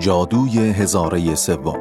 جادوی 0.00 0.58
هزاره 0.58 1.34
سوم 1.34 1.78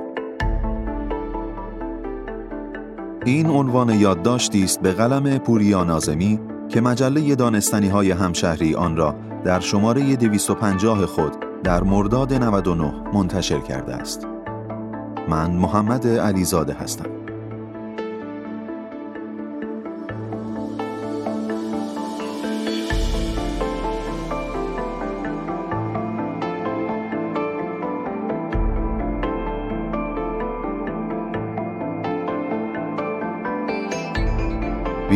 این 3.26 3.50
عنوان 3.50 3.90
یادداشتی 3.90 4.64
است 4.64 4.82
به 4.82 4.92
قلم 4.92 5.38
پوریا 5.38 5.84
نازمی 5.84 6.40
که 6.70 6.82
مجله 6.82 7.36
دانستنی 7.36 7.88
های 7.88 8.12
همشهری 8.12 8.76
آن 8.76 8.98
را 8.98 9.16
در 9.44 9.60
شماره 9.60 10.16
250 10.16 11.06
خود 11.06 11.34
در 11.64 11.84
مرداد 11.84 12.34
99 12.34 12.94
منتشر 13.14 13.60
کرده 13.60 13.96
است. 13.96 14.28
من 15.30 15.52
محمد 15.52 16.08
علیزاده 16.08 16.74
هستم. 16.74 17.19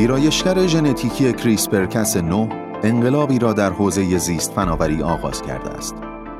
ویرایشگر 0.04 0.68
ژنتیکی 0.68 1.34
CRISPR 1.34 1.90
Cas 1.90 2.18
نه 2.18 2.48
انقلابی 2.84 3.40
را 3.40 3.54
در 3.54 3.72
حوزه 3.72 4.18
زیست 4.18 4.52
فناوری 4.52 5.04
آغاز 5.04 5.42
کرده 5.42 5.70
است. 5.70 5.96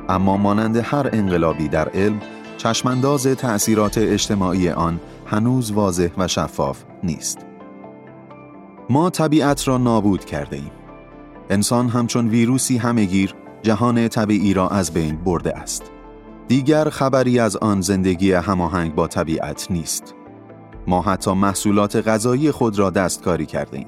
اما 0.08 0.36
مانند 0.36 0.76
هر 0.76 1.10
انقلابی 1.12 1.68
در 1.68 1.88
علم، 1.88 2.20
چشمانداز 2.56 3.26
تأثیرات 3.26 3.98
اجتماعی 3.98 4.68
آن 4.70 5.00
هنوز 5.26 5.72
واضح 5.72 6.08
و 6.18 6.28
شفاف 6.28 6.82
نیست. 7.04 7.38
ما 8.90 9.10
طبیعت 9.10 9.68
را 9.68 9.78
نابود 9.78 10.24
کرده 10.24 10.56
ایم. 10.56 10.70
انسان 11.50 11.88
همچون 11.88 12.28
ویروسی 12.28 12.76
همگیر 12.76 13.34
جهان 13.62 14.08
طبیعی 14.08 14.54
را 14.54 14.68
از 14.68 14.92
بین 14.92 15.16
برده 15.16 15.58
است. 15.58 15.82
دیگر 16.48 16.88
خبری 16.88 17.38
از 17.38 17.56
آن 17.56 17.80
زندگی 17.80 18.32
هماهنگ 18.32 18.94
با 18.94 19.06
طبیعت 19.06 19.66
نیست. 19.70 20.14
ما 20.86 21.02
حتی 21.02 21.32
محصولات 21.32 22.08
غذایی 22.08 22.50
خود 22.50 22.78
را 22.78 22.90
دستکاری 22.90 23.46
کرده 23.46 23.76
ایم. 23.76 23.86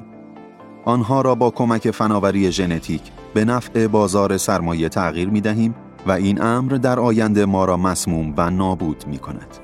آنها 0.85 1.21
را 1.21 1.35
با 1.35 1.51
کمک 1.51 1.91
فناوری 1.91 2.53
ژنتیک 2.53 3.03
به 3.35 3.45
نفع 3.45 3.87
بازار 3.87 4.37
سرمایه 4.37 4.89
تغییر 4.89 5.29
می 5.29 5.41
دهیم 5.41 5.75
و 6.07 6.13
این 6.13 6.43
امر 6.43 6.73
در 6.73 7.01
آینده 7.01 7.45
ما 7.45 7.65
را 7.65 7.77
مسموم 7.77 8.35
و 8.37 8.51
نابود 8.51 9.05
می 9.07 9.19
کند. 9.19 9.57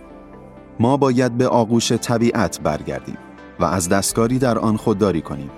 ما 0.80 0.96
باید 0.96 1.38
به 1.38 1.48
آغوش 1.48 1.92
طبیعت 1.92 2.60
برگردیم 2.60 3.18
و 3.60 3.64
از 3.64 3.88
دستکاری 3.88 4.38
در 4.38 4.58
آن 4.58 4.76
خودداری 4.76 5.20
کنیم. 5.20 5.50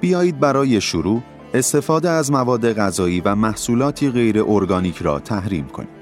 بیایید 0.00 0.40
برای 0.40 0.80
شروع 0.80 1.22
استفاده 1.54 2.10
از 2.10 2.32
مواد 2.32 2.72
غذایی 2.72 3.20
و 3.20 3.34
محصولاتی 3.34 4.10
غیر 4.10 4.44
ارگانیک 4.46 4.96
را 4.96 5.18
تحریم 5.18 5.66
کنیم. 5.66 5.97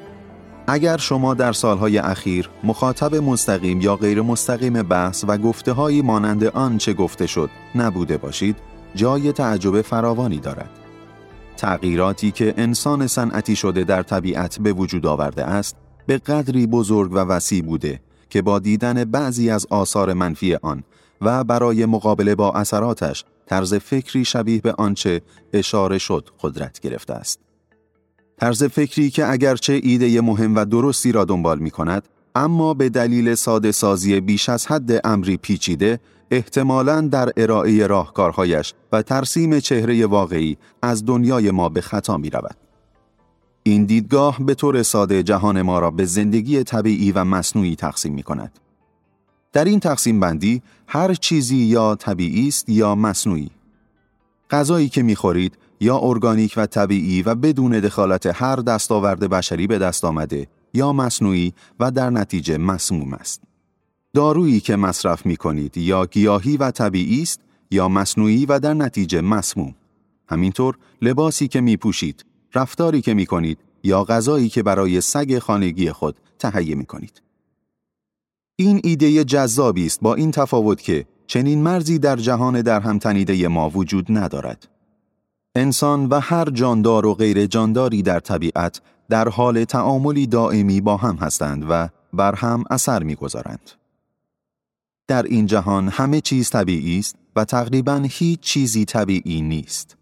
اگر 0.69 0.97
شما 0.97 1.35
در 1.35 1.53
سالهای 1.53 1.99
اخیر 1.99 2.51
مخاطب 2.65 3.15
مستقیم 3.15 3.81
یا 3.81 3.97
غیر 3.97 4.23
مستقیم 4.23 4.83
بحث 4.83 5.25
و 5.29 5.39
گفته 5.39 5.73
هایی 5.73 6.03
مانند 6.03 6.45
آن 6.45 6.79
چه 6.79 6.93
گفته 6.93 7.27
شد 7.27 7.51
نبوده 7.75 8.17
باشید، 8.17 8.57
جای 8.95 9.33
تعجب 9.33 9.83
فراوانی 9.83 10.39
دارد. 10.39 10.71
تغییراتی 11.57 12.31
که 12.31 12.55
انسان 12.57 13.07
صنعتی 13.07 13.57
شده 13.57 13.85
در 13.85 14.03
طبیعت 14.03 14.59
به 14.61 14.73
وجود 14.73 15.07
آورده 15.07 15.45
است، 15.45 15.77
به 16.07 16.19
قدری 16.19 16.67
بزرگ 16.67 17.13
و 17.13 17.17
وسیع 17.17 17.63
بوده 17.63 18.01
که 18.31 18.43
با 18.43 18.59
دیدن 18.59 19.05
بعضی 19.05 19.51
از 19.51 19.67
آثار 19.71 20.13
منفی 20.13 20.55
آن 20.55 20.83
و 21.21 21.45
برای 21.45 21.87
مقابله 21.87 22.35
با 22.35 22.53
اثراتش 22.53 23.25
طرز 23.47 23.75
فکری 23.75 24.25
شبیه 24.25 24.61
به 24.61 24.73
آنچه 24.73 25.23
اشاره 25.53 25.99
شد 25.99 26.29
قدرت 26.41 26.81
گرفته 26.81 27.15
است. 27.15 27.46
طرز 28.41 28.65
فکری 28.65 29.11
که 29.11 29.31
اگرچه 29.31 29.81
ایده 29.83 30.21
مهم 30.21 30.57
و 30.57 30.65
درستی 30.65 31.13
را 31.13 31.25
دنبال 31.25 31.59
می 31.59 31.71
کند، 31.71 32.09
اما 32.35 32.75
به 32.75 32.89
دلیل 32.89 33.35
ساده 33.35 33.73
سازی 33.73 34.21
بیش 34.21 34.49
از 34.49 34.67
حد 34.67 35.07
امری 35.07 35.37
پیچیده، 35.37 36.01
احتمالاً 36.31 37.01
در 37.01 37.33
ارائه 37.37 37.87
راهکارهایش 37.87 38.75
و 38.93 39.03
ترسیم 39.03 39.61
چهره 39.61 40.07
واقعی 40.07 40.57
از 40.83 41.05
دنیای 41.05 41.51
ما 41.51 41.69
به 41.69 41.81
خطا 41.81 42.17
می 42.17 42.31
رود. 42.31 42.57
این 43.63 43.85
دیدگاه 43.85 44.39
به 44.41 44.55
طور 44.55 44.83
ساده 44.83 45.23
جهان 45.23 45.63
ما 45.63 45.79
را 45.79 45.91
به 45.91 46.05
زندگی 46.05 46.63
طبیعی 46.63 47.13
و 47.13 47.25
مصنوعی 47.25 47.77
تقسیم 47.77 48.13
می 48.13 48.23
کند. 48.23 48.59
در 49.53 49.65
این 49.65 49.81
تقسیم 49.81 50.21
بندی 50.21 50.63
هر 50.87 51.15
چیزی 51.15 51.57
یا 51.57 51.95
طبیعی 51.95 52.49
است 52.49 52.69
یا 52.69 52.95
مصنوعی. 52.95 53.51
غذایی 54.51 54.89
که 54.89 55.03
می‌خورید 55.03 55.59
یا 55.81 55.99
ارگانیک 56.03 56.55
و 56.57 56.67
طبیعی 56.67 57.23
و 57.23 57.35
بدون 57.35 57.81
دخالت 57.81 58.27
هر 58.27 58.57
دستاورد 58.57 59.21
بشری 59.21 59.67
به 59.67 59.79
دست 59.79 60.05
آمده 60.05 60.47
یا 60.75 60.93
مصنوعی 60.93 61.53
و 61.81 61.91
در 61.91 62.11
نتیجه 62.11 62.59
مسموم 62.59 63.13
است. 63.15 63.43
دارویی 64.15 64.61
که 64.61 64.77
مصرف 64.77 65.27
می 65.27 65.37
کنید 65.37 65.77
یا 65.77 66.07
گیاهی 66.07 66.57
و 66.57 66.71
طبیعی 66.71 67.23
است 67.23 67.41
یا 67.71 67.89
مصنوعی 67.89 68.47
و 68.47 68.59
در 68.59 68.75
نتیجه 68.75 69.21
مسموم. 69.21 69.75
همینطور 70.29 70.79
لباسی 71.03 71.49
که 71.49 71.61
می 71.61 71.77
پوشید، 71.77 72.25
رفتاری 72.55 73.01
که 73.01 73.15
می 73.15 73.27
کنید 73.27 73.59
یا 73.83 74.05
غذایی 74.05 74.49
که 74.49 74.63
برای 74.63 75.01
سگ 75.01 75.39
خانگی 75.39 75.93
خود 75.93 76.17
تهیه 76.39 76.75
می 76.75 76.87
کنید. 76.87 77.23
این 78.57 78.81
ایده 78.85 79.25
جذابی 79.25 79.87
است 79.87 80.01
با 80.01 80.15
این 80.15 80.31
تفاوت 80.31 80.83
که 80.83 81.07
چنین 81.27 81.63
مرزی 81.63 81.99
در 81.99 82.17
جهان 82.17 82.63
در 82.63 82.81
هم 82.81 82.99
تنیده 82.99 83.49
ما 83.49 83.71
وجود 83.71 84.07
ندارد. 84.09 84.69
انسان 85.57 86.07
و 86.07 86.21
هر 86.21 86.51
جاندار 86.51 87.07
و 87.07 87.15
غیر 87.15 87.47
جانداری 87.47 88.03
در 88.03 88.21
طبیعت 88.21 88.81
در 89.09 89.29
حال 89.29 89.65
تعاملی 89.65 90.27
دائمی 90.27 90.81
با 90.81 90.97
هم 90.97 91.17
هستند 91.17 91.65
و 91.69 91.89
بر 92.13 92.35
هم 92.35 92.65
اثر 92.71 93.03
می‌گذارند. 93.03 93.71
در 95.09 95.23
این 95.23 95.47
جهان 95.47 95.89
همه 95.89 96.21
چیز 96.21 96.51
طبیعی 96.51 96.99
است 96.99 97.17
و 97.37 97.45
تقریبا 97.45 98.03
هیچ 98.11 98.41
چیزی 98.41 98.85
طبیعی 98.85 99.43
نیست. 99.43 99.97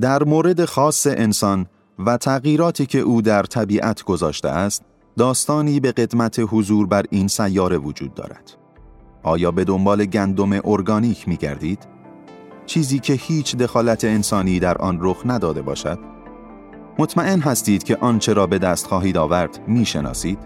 در 0.00 0.24
مورد 0.24 0.64
خاص 0.64 1.06
انسان 1.06 1.66
و 1.98 2.16
تغییراتی 2.16 2.86
که 2.86 2.98
او 2.98 3.22
در 3.22 3.42
طبیعت 3.42 4.02
گذاشته 4.02 4.48
است، 4.48 4.82
داستانی 5.16 5.80
به 5.80 5.92
قدمت 5.92 6.40
حضور 6.50 6.86
بر 6.86 7.04
این 7.10 7.28
سیاره 7.28 7.78
وجود 7.78 8.14
دارد. 8.14 8.52
آیا 9.22 9.50
به 9.50 9.64
دنبال 9.64 10.04
گندم 10.04 10.60
ارگانیک 10.64 11.28
می 11.28 11.36
گردید؟ 11.36 11.97
چیزی 12.68 12.98
که 12.98 13.12
هیچ 13.12 13.56
دخالت 13.56 14.04
انسانی 14.04 14.58
در 14.58 14.78
آن 14.78 14.98
رخ 15.00 15.22
نداده 15.26 15.62
باشد؟ 15.62 15.98
مطمئن 16.98 17.40
هستید 17.40 17.82
که 17.82 17.96
آنچه 18.00 18.32
را 18.32 18.46
به 18.46 18.58
دست 18.58 18.86
خواهید 18.86 19.16
آورد 19.16 19.60
می‌شناسید؟ 19.66 20.38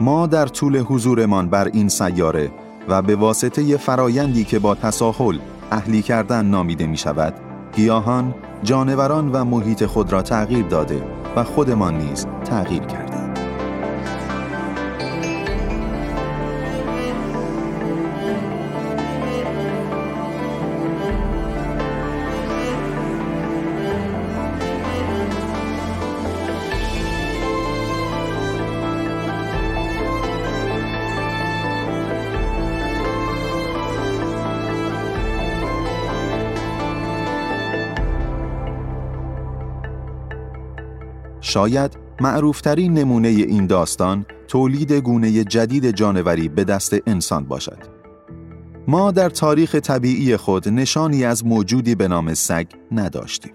ما 0.00 0.26
در 0.26 0.46
طول 0.46 0.78
حضورمان 0.78 1.48
بر 1.48 1.68
این 1.72 1.88
سیاره 1.88 2.50
و 2.88 3.02
به 3.02 3.16
واسطه 3.16 3.76
فرایندی 3.76 4.44
که 4.44 4.58
با 4.58 4.74
تساهل 4.74 5.38
اهلی 5.70 6.02
کردن 6.02 6.44
نامیده 6.46 6.86
می 6.86 6.96
شود، 6.96 7.34
گیاهان، 7.76 8.34
جانوران 8.62 9.32
و 9.32 9.44
محیط 9.44 9.84
خود 9.84 10.12
را 10.12 10.22
تغییر 10.22 10.66
داده 10.66 11.02
و 11.36 11.44
خودمان 11.44 11.98
نیز 11.98 12.26
تغییر 12.44 12.82
کرده. 12.82 13.05
شاید 41.46 41.96
معروفترین 42.20 42.94
نمونه 42.94 43.28
این 43.28 43.66
داستان 43.66 44.26
تولید 44.48 44.92
گونه 44.92 45.44
جدید 45.44 45.90
جانوری 45.90 46.48
به 46.48 46.64
دست 46.64 46.96
انسان 47.06 47.44
باشد. 47.44 47.78
ما 48.88 49.10
در 49.10 49.30
تاریخ 49.30 49.74
طبیعی 49.74 50.36
خود 50.36 50.68
نشانی 50.68 51.24
از 51.24 51.46
موجودی 51.46 51.94
به 51.94 52.08
نام 52.08 52.34
سگ 52.34 52.66
نداشتیم. 52.92 53.52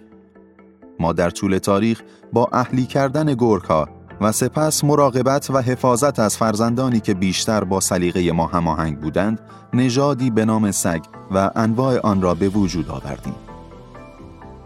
ما 0.99 1.13
در 1.13 1.29
طول 1.29 1.57
تاریخ 1.57 2.01
با 2.33 2.49
اهلی 2.53 2.85
کردن 2.85 3.33
گرگها 3.33 3.89
و 4.21 4.31
سپس 4.31 4.83
مراقبت 4.83 5.49
و 5.49 5.61
حفاظت 5.61 6.19
از 6.19 6.37
فرزندانی 6.37 6.99
که 6.99 7.13
بیشتر 7.13 7.63
با 7.63 7.79
سلیقه 7.79 8.31
ما 8.31 8.47
هماهنگ 8.47 8.99
بودند 8.99 9.39
نژادی 9.73 10.29
به 10.29 10.45
نام 10.45 10.71
سگ 10.71 11.01
و 11.31 11.51
انواع 11.55 11.99
آن 11.99 12.21
را 12.21 12.33
به 12.33 12.49
وجود 12.49 12.89
آوردیم 12.89 13.50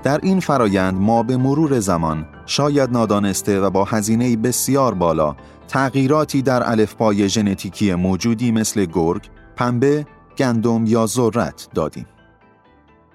در 0.06 0.20
این 0.24 0.40
فرایند 0.40 0.94
ما 0.94 1.24
به 1.24 1.38
مرور 1.38 1.80
زمان 1.80 2.26
شاید 2.46 2.92
نادانسته 2.92 3.60
و 3.60 3.70
با 3.70 3.84
هزینه 3.84 4.38
بسیار 4.38 4.94
بالا 4.94 5.36
تغییراتی 5.68 6.42
در 6.42 6.70
الفبای 6.70 7.30
ژنتیکی 7.30 7.94
موجودی 7.94 8.52
مثل 8.52 8.86
گرگ، 8.86 9.30
پنبه، 9.56 10.06
گندم 10.38 10.86
یا 10.86 11.06
ذرت 11.06 11.68
دادیم. 11.74 12.06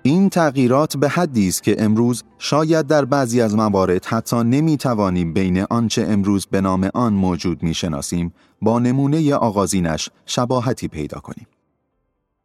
این 0.03 0.29
تغییرات 0.29 0.97
به 0.97 1.09
حدی 1.09 1.49
است 1.49 1.63
که 1.63 1.77
امروز 1.79 2.25
شاید 2.39 2.87
در 2.87 3.05
بعضی 3.05 3.41
از 3.41 3.57
موارد 3.57 4.05
حتی 4.05 4.37
نمی 4.37 4.77
توانیم 4.77 5.33
بین 5.33 5.67
آنچه 5.71 6.07
امروز 6.09 6.47
به 6.47 6.61
نام 6.61 6.91
آن 6.95 7.13
موجود 7.13 7.63
می 7.63 7.75
شناسیم 7.75 8.33
با 8.63 8.79
نمونه 8.79 9.35
آغازینش 9.35 10.09
شباهتی 10.27 10.89
پیدا 10.89 11.21
کنیم. 11.21 11.47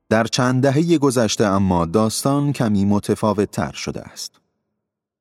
در 0.10 0.24
چند 0.24 0.64
دهه 0.64 0.98
گذشته 0.98 1.46
اما 1.46 1.86
داستان 1.86 2.54
کمی 2.54 2.86
متفاوت 2.86 3.52
تر 3.52 3.72
شده 3.72 4.02
است. 4.02 4.40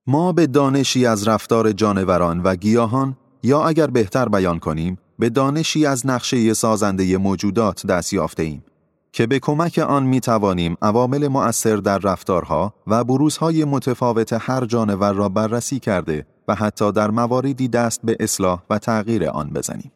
ما 0.07 0.33
به 0.33 0.47
دانشی 0.47 1.07
از 1.07 1.29
رفتار 1.29 1.73
جانوران 1.73 2.43
و 2.43 2.57
گیاهان 2.57 3.17
یا 3.43 3.65
اگر 3.65 3.87
بهتر 3.87 4.29
بیان 4.29 4.59
کنیم 4.59 4.99
به 5.19 5.31
دانشی 5.31 5.87
از 5.87 6.07
نقشه 6.07 6.55
سازنده 6.55 7.19
موجودات 7.19 7.87
دست 7.87 8.13
یافته 8.13 8.43
ایم 8.43 8.65
که 9.13 9.27
به 9.27 9.39
کمک 9.39 9.79
آن 9.79 10.03
می 10.03 10.21
توانیم 10.21 10.77
عوامل 10.83 11.29
مؤثر 11.29 11.77
در 11.77 11.99
رفتارها 11.99 12.75
و 12.87 13.05
بروزهای 13.05 13.65
متفاوت 13.65 14.33
هر 14.41 14.65
جانور 14.65 15.13
را 15.13 15.29
بررسی 15.29 15.81
کرده 15.81 16.27
و 16.49 16.55
حتی 16.55 16.93
در 16.93 17.11
مواردی 17.11 17.69
دست 17.69 18.01
به 18.05 18.17
اصلاح 18.21 18.63
و 18.71 18.79
تغییر 18.79 19.29
آن 19.29 19.51
بزنیم. 19.51 19.93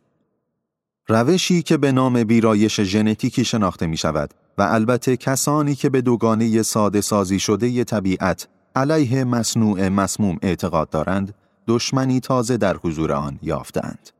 روشی 1.08 1.62
که 1.62 1.76
به 1.76 1.92
نام 1.92 2.14
ویرایش 2.14 2.80
ژنتیکی 2.80 3.44
شناخته 3.44 3.86
می 3.86 3.96
شود 3.96 4.34
و 4.58 4.62
البته 4.62 5.16
کسانی 5.16 5.74
که 5.74 5.88
به 5.88 6.00
دوگانه 6.00 6.62
ساده 6.62 7.00
سازی 7.00 7.38
شده 7.38 7.68
ی 7.68 7.84
طبیعت 7.84 8.48
علیه 8.76 9.24
مصنوع 9.24 9.88
مسموم 9.88 10.38
اعتقاد 10.42 10.90
دارند، 10.90 11.34
دشمنی 11.66 12.20
تازه 12.20 12.56
در 12.56 12.76
حضور 12.76 13.12
آن 13.12 13.38
یافتند. 13.42 14.10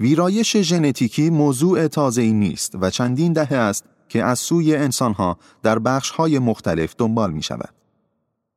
ویرایش 0.00 0.56
ژنتیکی 0.56 1.30
موضوع 1.30 1.88
تازه 1.88 2.22
ای 2.22 2.32
نیست 2.32 2.74
و 2.80 2.90
چندین 2.90 3.32
دهه 3.32 3.52
است 3.52 3.84
که 4.08 4.24
از 4.24 4.38
سوی 4.38 4.76
انسانها 4.76 5.38
در 5.62 5.78
بخشهای 5.78 6.38
مختلف 6.38 6.94
دنبال 6.98 7.32
می 7.32 7.42
شود. 7.42 7.74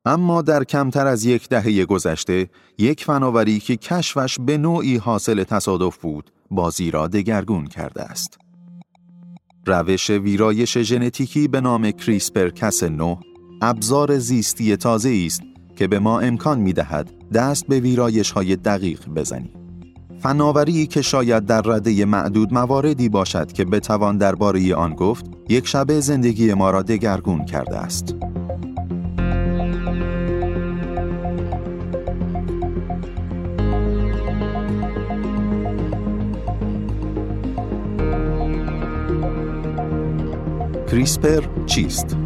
اما 0.06 0.42
در 0.42 0.64
کمتر 0.64 1.08
از 1.08 1.26
یک 1.26 1.50
دهه 1.50 1.86
گذشته، 1.86 2.50
یک 2.78 3.04
فناوری 3.04 3.60
که 3.60 3.78
کشفش 3.78 4.38
به 4.40 4.58
نوعی 4.58 4.98
حاصل 4.98 5.44
تصادف 5.44 5.98
بود، 5.98 6.32
بازی 6.52 6.92
را 6.92 7.08
دگرگون 7.08 7.68
کرده 7.68 8.04
است. 8.04 8.45
روش 9.68 10.10
ویرایش 10.10 10.78
ژنتیکی 10.78 11.48
به 11.48 11.62
نام 11.62 11.92
کریسپر 11.92 12.50
کس 12.50 12.84
نو 12.84 13.16
ابزار 13.62 14.18
زیستی 14.18 14.76
تازه 14.76 15.24
است 15.26 15.42
که 15.76 15.88
به 15.88 16.00
ما 16.00 16.20
امکان 16.20 16.60
می 16.60 16.74
دهد 16.74 17.12
دست 17.34 17.68
به 17.68 17.80
ویرایش 17.80 18.32
های 18.32 18.56
دقیق 18.56 19.10
بزنیم. 19.10 19.54
فناوری 20.20 20.88
که 20.88 21.02
شاید 21.02 21.46
در 21.46 21.62
رده 21.62 22.06
معدود 22.06 22.54
مواردی 22.54 23.10
باشد 23.10 23.52
که 23.52 23.66
بتوان 23.66 24.18
درباره 24.18 24.76
آن 24.76 24.94
گفت 24.94 25.26
یک 25.50 25.68
شبه 25.68 26.00
زندگی 26.00 26.54
ما 26.54 26.70
را 26.70 26.82
دگرگون 26.82 27.46
کرده 27.46 27.78
است. 27.78 28.16
کریسپر 40.96 41.44
چیست؟ 41.66 42.18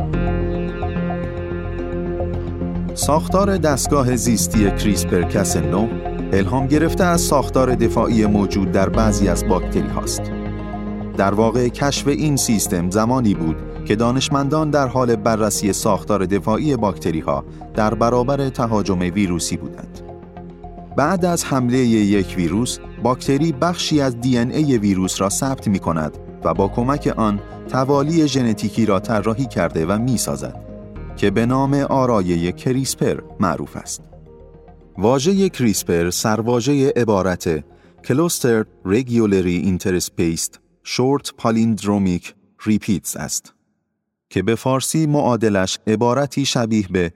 ساختار 2.94 3.58
دستگاه 3.58 4.16
زیستی 4.16 4.72
کریسپر 4.72 5.22
کس 5.22 5.58
نو 5.58 5.88
الهام 6.34 6.68
گرفته 6.68 7.04
از 7.04 7.22
ساختار 7.22 7.76
دفاعی 7.76 8.26
موجود 8.26 8.72
در 8.72 8.90
بعضی 8.90 9.28
از 9.28 9.48
باکتری 9.48 9.88
هاست. 9.88 10.22
در 11.18 11.34
واقع 11.34 11.68
کشف 11.68 12.08
این 12.08 12.36
سیستم 12.36 12.90
زمانی 12.90 13.34
بود 13.34 13.56
که 13.86 13.96
دانشمندان 13.96 14.70
در 14.70 14.88
حال 14.88 15.16
بررسی 15.16 15.74
ساختار 15.74 16.26
دفاعی 16.26 16.76
باکتری 16.76 17.20
ها 17.20 17.46
در 17.74 17.94
برابر 17.94 18.50
تهاجم 18.50 19.00
ویروسی 19.00 19.58
بودند. 19.58 20.02
بعد 20.98 21.26
از 21.26 21.46
حمله 21.46 21.78
یک 21.78 22.34
ویروس، 22.38 22.80
باکتری 23.04 23.52
بخشی 23.52 24.02
از 24.02 24.22
دی 24.22 24.38
ای 24.38 24.78
ویروس 24.78 25.22
را 25.22 25.30
ثبت 25.30 25.68
می 25.68 25.80
کند 25.80 26.29
و 26.44 26.54
با 26.54 26.68
کمک 26.68 27.14
آن 27.18 27.40
توالی 27.70 28.28
ژنتیکی 28.28 28.86
را 28.86 29.00
طراحی 29.00 29.46
کرده 29.46 29.86
و 29.86 29.98
می 29.98 30.18
سازد. 30.18 30.70
که 31.18 31.32
به 31.32 31.46
نام 31.46 31.74
آرایه 31.74 32.52
CRISPR 32.52 33.22
معروف 33.40 33.76
است. 33.76 34.02
واژه 34.98 35.50
CRISPR 35.50 36.10
سرواژه 36.10 36.94
عبارت 36.96 37.64
Clustered 38.06 38.66
Regularly 38.86 39.58
Interspaced 39.58 40.60
Short 40.84 41.34
Palindromic 41.38 42.36
Repeats 42.66 43.16
است 43.16 43.54
که 44.30 44.44
به 44.44 44.56
فارسی 44.56 45.06
معادلش 45.06 45.80
عبارتی 45.88 46.46
شبیه 46.46 46.88
به 46.88 47.14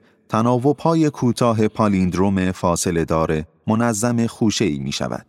های 0.80 1.10
کوتاه 1.10 1.68
پالیندروم 1.68 2.52
فاصله 2.52 3.04
داره 3.04 3.46
منظم 3.66 4.26
خوشه 4.26 4.64
ای 4.64 4.78
می 4.78 4.92
شود. 4.92 5.26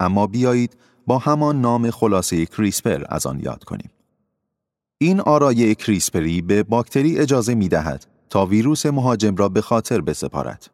اما 0.00 0.26
بیایید 0.26 0.76
با 1.06 1.18
همان 1.18 1.60
نام 1.60 1.90
خلاصه 1.90 2.46
کریسپر 2.46 3.04
از 3.08 3.26
آن 3.26 3.40
یاد 3.40 3.64
کنیم. 3.64 3.90
این 4.98 5.20
آرایه 5.20 5.74
کریسپری 5.74 6.42
به 6.42 6.62
باکتری 6.62 7.18
اجازه 7.18 7.54
می 7.54 7.68
دهد 7.68 8.06
تا 8.30 8.46
ویروس 8.46 8.86
مهاجم 8.86 9.36
را 9.36 9.48
به 9.48 9.60
خاطر 9.60 10.00
بسپارد. 10.00 10.70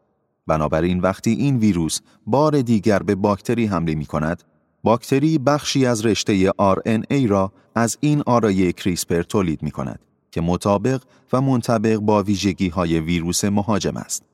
بنابراین 0.46 1.00
وقتی 1.00 1.30
این 1.30 1.58
ویروس 1.58 2.00
بار 2.26 2.62
دیگر 2.62 2.98
به 2.98 3.14
باکتری 3.14 3.66
حمله 3.66 3.94
می 3.94 4.06
کند، 4.06 4.42
باکتری 4.84 5.38
بخشی 5.38 5.86
از 5.86 6.06
رشته 6.06 6.50
RNA 6.50 7.28
را 7.28 7.52
از 7.74 7.98
این 8.00 8.22
آرایه 8.26 8.72
کریسپر 8.72 9.22
تولید 9.22 9.62
می 9.62 9.70
کند 9.70 10.00
که 10.30 10.40
مطابق 10.40 11.02
و 11.32 11.40
منطبق 11.40 11.96
با 11.96 12.22
ویژگی 12.22 12.68
های 12.68 13.00
ویروس 13.00 13.44
مهاجم 13.44 13.96
است. 13.96 14.24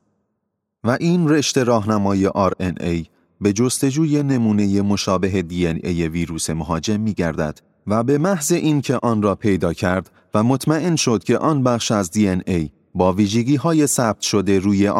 و 0.83 0.97
این 0.99 1.29
رشته 1.29 1.63
راهنمای 1.63 2.29
RNA 2.29 3.18
به 3.41 3.53
جستجوی 3.53 4.23
نمونه 4.23 4.81
مشابه 4.81 5.45
DNA 5.49 5.85
ویروس 5.85 6.49
مهاجم 6.49 6.99
می 6.99 7.13
گردد 7.13 7.59
و 7.87 8.03
به 8.03 8.17
محض 8.17 8.51
اینکه 8.51 8.99
آن 9.03 9.21
را 9.21 9.35
پیدا 9.35 9.73
کرد 9.73 10.11
و 10.33 10.43
مطمئن 10.43 10.95
شد 10.95 11.23
که 11.23 11.37
آن 11.37 11.63
بخش 11.63 11.91
از 11.91 12.11
دی 12.11 12.29
ای 12.29 12.69
با 12.95 13.13
ویژگی 13.13 13.55
های 13.55 13.87
ثبت 13.87 14.21
شده 14.21 14.59
روی 14.59 14.91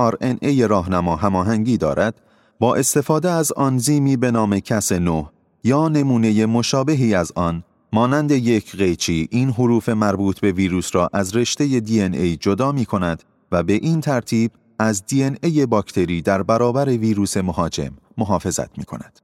ای 0.41 0.67
راهنما 0.67 1.15
هماهنگی 1.15 1.77
دارد 1.77 2.21
با 2.59 2.75
استفاده 2.75 3.29
از 3.29 3.51
آنزیمی 3.51 4.17
به 4.17 4.31
نام 4.31 4.59
کس 4.59 4.91
نو 4.91 5.25
یا 5.63 5.87
نمونه 5.87 6.45
مشابهی 6.45 7.15
از 7.15 7.31
آن 7.35 7.63
مانند 7.93 8.31
یک 8.31 8.75
قیچی 8.75 9.27
این 9.31 9.49
حروف 9.49 9.89
مربوط 9.89 10.39
به 10.39 10.51
ویروس 10.51 10.95
را 10.95 11.09
از 11.13 11.35
رشته 11.35 11.79
دی 11.79 12.01
ای 12.01 12.35
جدا 12.35 12.71
می 12.71 12.85
کند 12.85 13.23
و 13.51 13.63
به 13.63 13.73
این 13.73 14.01
ترتیب 14.01 14.51
از 14.79 15.05
دی 15.05 15.23
ای 15.23 15.65
باکتری 15.65 16.21
در 16.21 16.43
برابر 16.43 16.89
ویروس 16.89 17.37
مهاجم 17.37 17.91
محافظت 18.17 18.77
می 18.77 18.85
کند. 18.85 19.19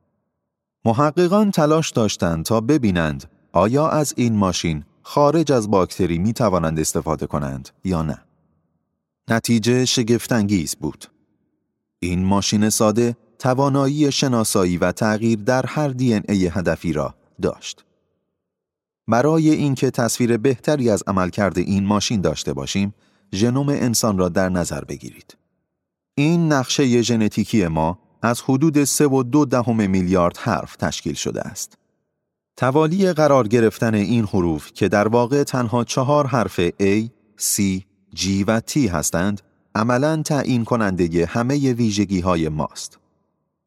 محققان 0.85 1.51
تلاش 1.51 1.91
داشتند 1.91 2.45
تا 2.45 2.61
ببینند 2.61 3.31
آیا 3.51 3.89
از 3.89 4.13
این 4.17 4.35
ماشین 4.35 4.83
خارج 5.01 5.51
از 5.51 5.71
باکتری 5.71 6.17
می 6.17 6.33
توانند 6.33 6.79
استفاده 6.79 7.27
کنند 7.27 7.69
یا 7.83 8.01
نه؟ 8.01 8.21
نتیجه 9.29 9.85
شگفتانگیز 9.85 10.75
بود. 10.75 11.05
این 11.99 12.25
ماشین 12.25 12.69
ساده 12.69 13.17
توانایی 13.39 14.11
شناسایی 14.11 14.77
و 14.77 14.91
تغییر 14.91 15.39
در 15.39 15.65
هر 15.65 15.87
دی 15.87 16.13
ای 16.13 16.47
هدفی 16.47 16.93
را 16.93 17.15
داشت. 17.41 17.85
برای 19.07 19.49
اینکه 19.49 19.91
تصویر 19.91 20.37
بهتری 20.37 20.89
از 20.89 21.03
عملکرد 21.07 21.57
این 21.57 21.85
ماشین 21.85 22.21
داشته 22.21 22.53
باشیم، 22.53 22.93
ژنوم 23.33 23.69
انسان 23.69 24.17
را 24.17 24.29
در 24.29 24.49
نظر 24.49 24.83
بگیرید. 24.83 25.37
این 26.17 26.53
نقشه 26.53 27.01
ژنتیکی 27.01 27.67
ما 27.67 27.99
از 28.21 28.41
حدود 28.41 28.83
3 28.83 29.07
و 29.07 29.45
دهم 29.45 29.89
میلیارد 29.89 30.37
حرف 30.37 30.75
تشکیل 30.75 31.13
شده 31.13 31.41
است. 31.41 31.77
توالی 32.57 33.13
قرار 33.13 33.47
گرفتن 33.47 33.93
این 33.93 34.25
حروف 34.25 34.73
که 34.73 34.87
در 34.87 35.07
واقع 35.07 35.43
تنها 35.43 35.83
چهار 35.83 36.27
حرف 36.27 36.69
A, 36.69 37.07
C, 37.39 37.81
G 38.15 38.43
و 38.47 38.59
T 38.59 38.77
هستند 38.77 39.41
عملا 39.75 40.21
تعیین 40.21 40.65
کننده 40.65 41.25
همه 41.25 41.73
ویژگی 41.73 42.19
های 42.19 42.49
ماست. 42.49 42.99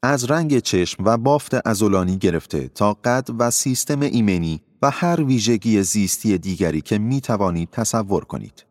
از 0.03 0.31
رنگ 0.31 0.59
چشم 0.59 1.05
و 1.05 1.17
بافت 1.17 1.69
ازولانی 1.69 2.19
گرفته 2.19 2.69
تا 2.69 2.93
قد 3.05 3.29
و 3.39 3.51
سیستم 3.51 4.01
ایمنی 4.01 4.61
و 4.83 4.91
هر 4.91 5.23
ویژگی 5.23 5.83
زیستی 5.83 6.39
دیگری 6.39 6.81
که 6.81 6.99
می 6.99 7.21
توانید 7.21 7.71
تصور 7.71 8.25
کنید. 8.25 8.65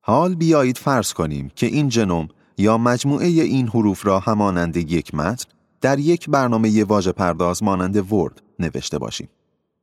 حال 0.00 0.34
بیایید 0.34 0.78
فرض 0.78 1.12
کنیم 1.12 1.50
که 1.56 1.66
این 1.66 1.88
ژنوم 1.88 2.28
یا 2.60 2.78
مجموعه 2.78 3.26
این 3.26 3.68
حروف 3.68 4.06
را 4.06 4.20
همانند 4.20 4.76
یک 4.76 5.14
متن 5.14 5.44
در 5.80 5.98
یک 5.98 6.30
برنامه 6.30 6.84
واژه 6.84 7.12
پرداز 7.12 7.62
مانند 7.62 8.12
Word 8.12 8.42
نوشته 8.58 8.98
باشیم. 8.98 9.28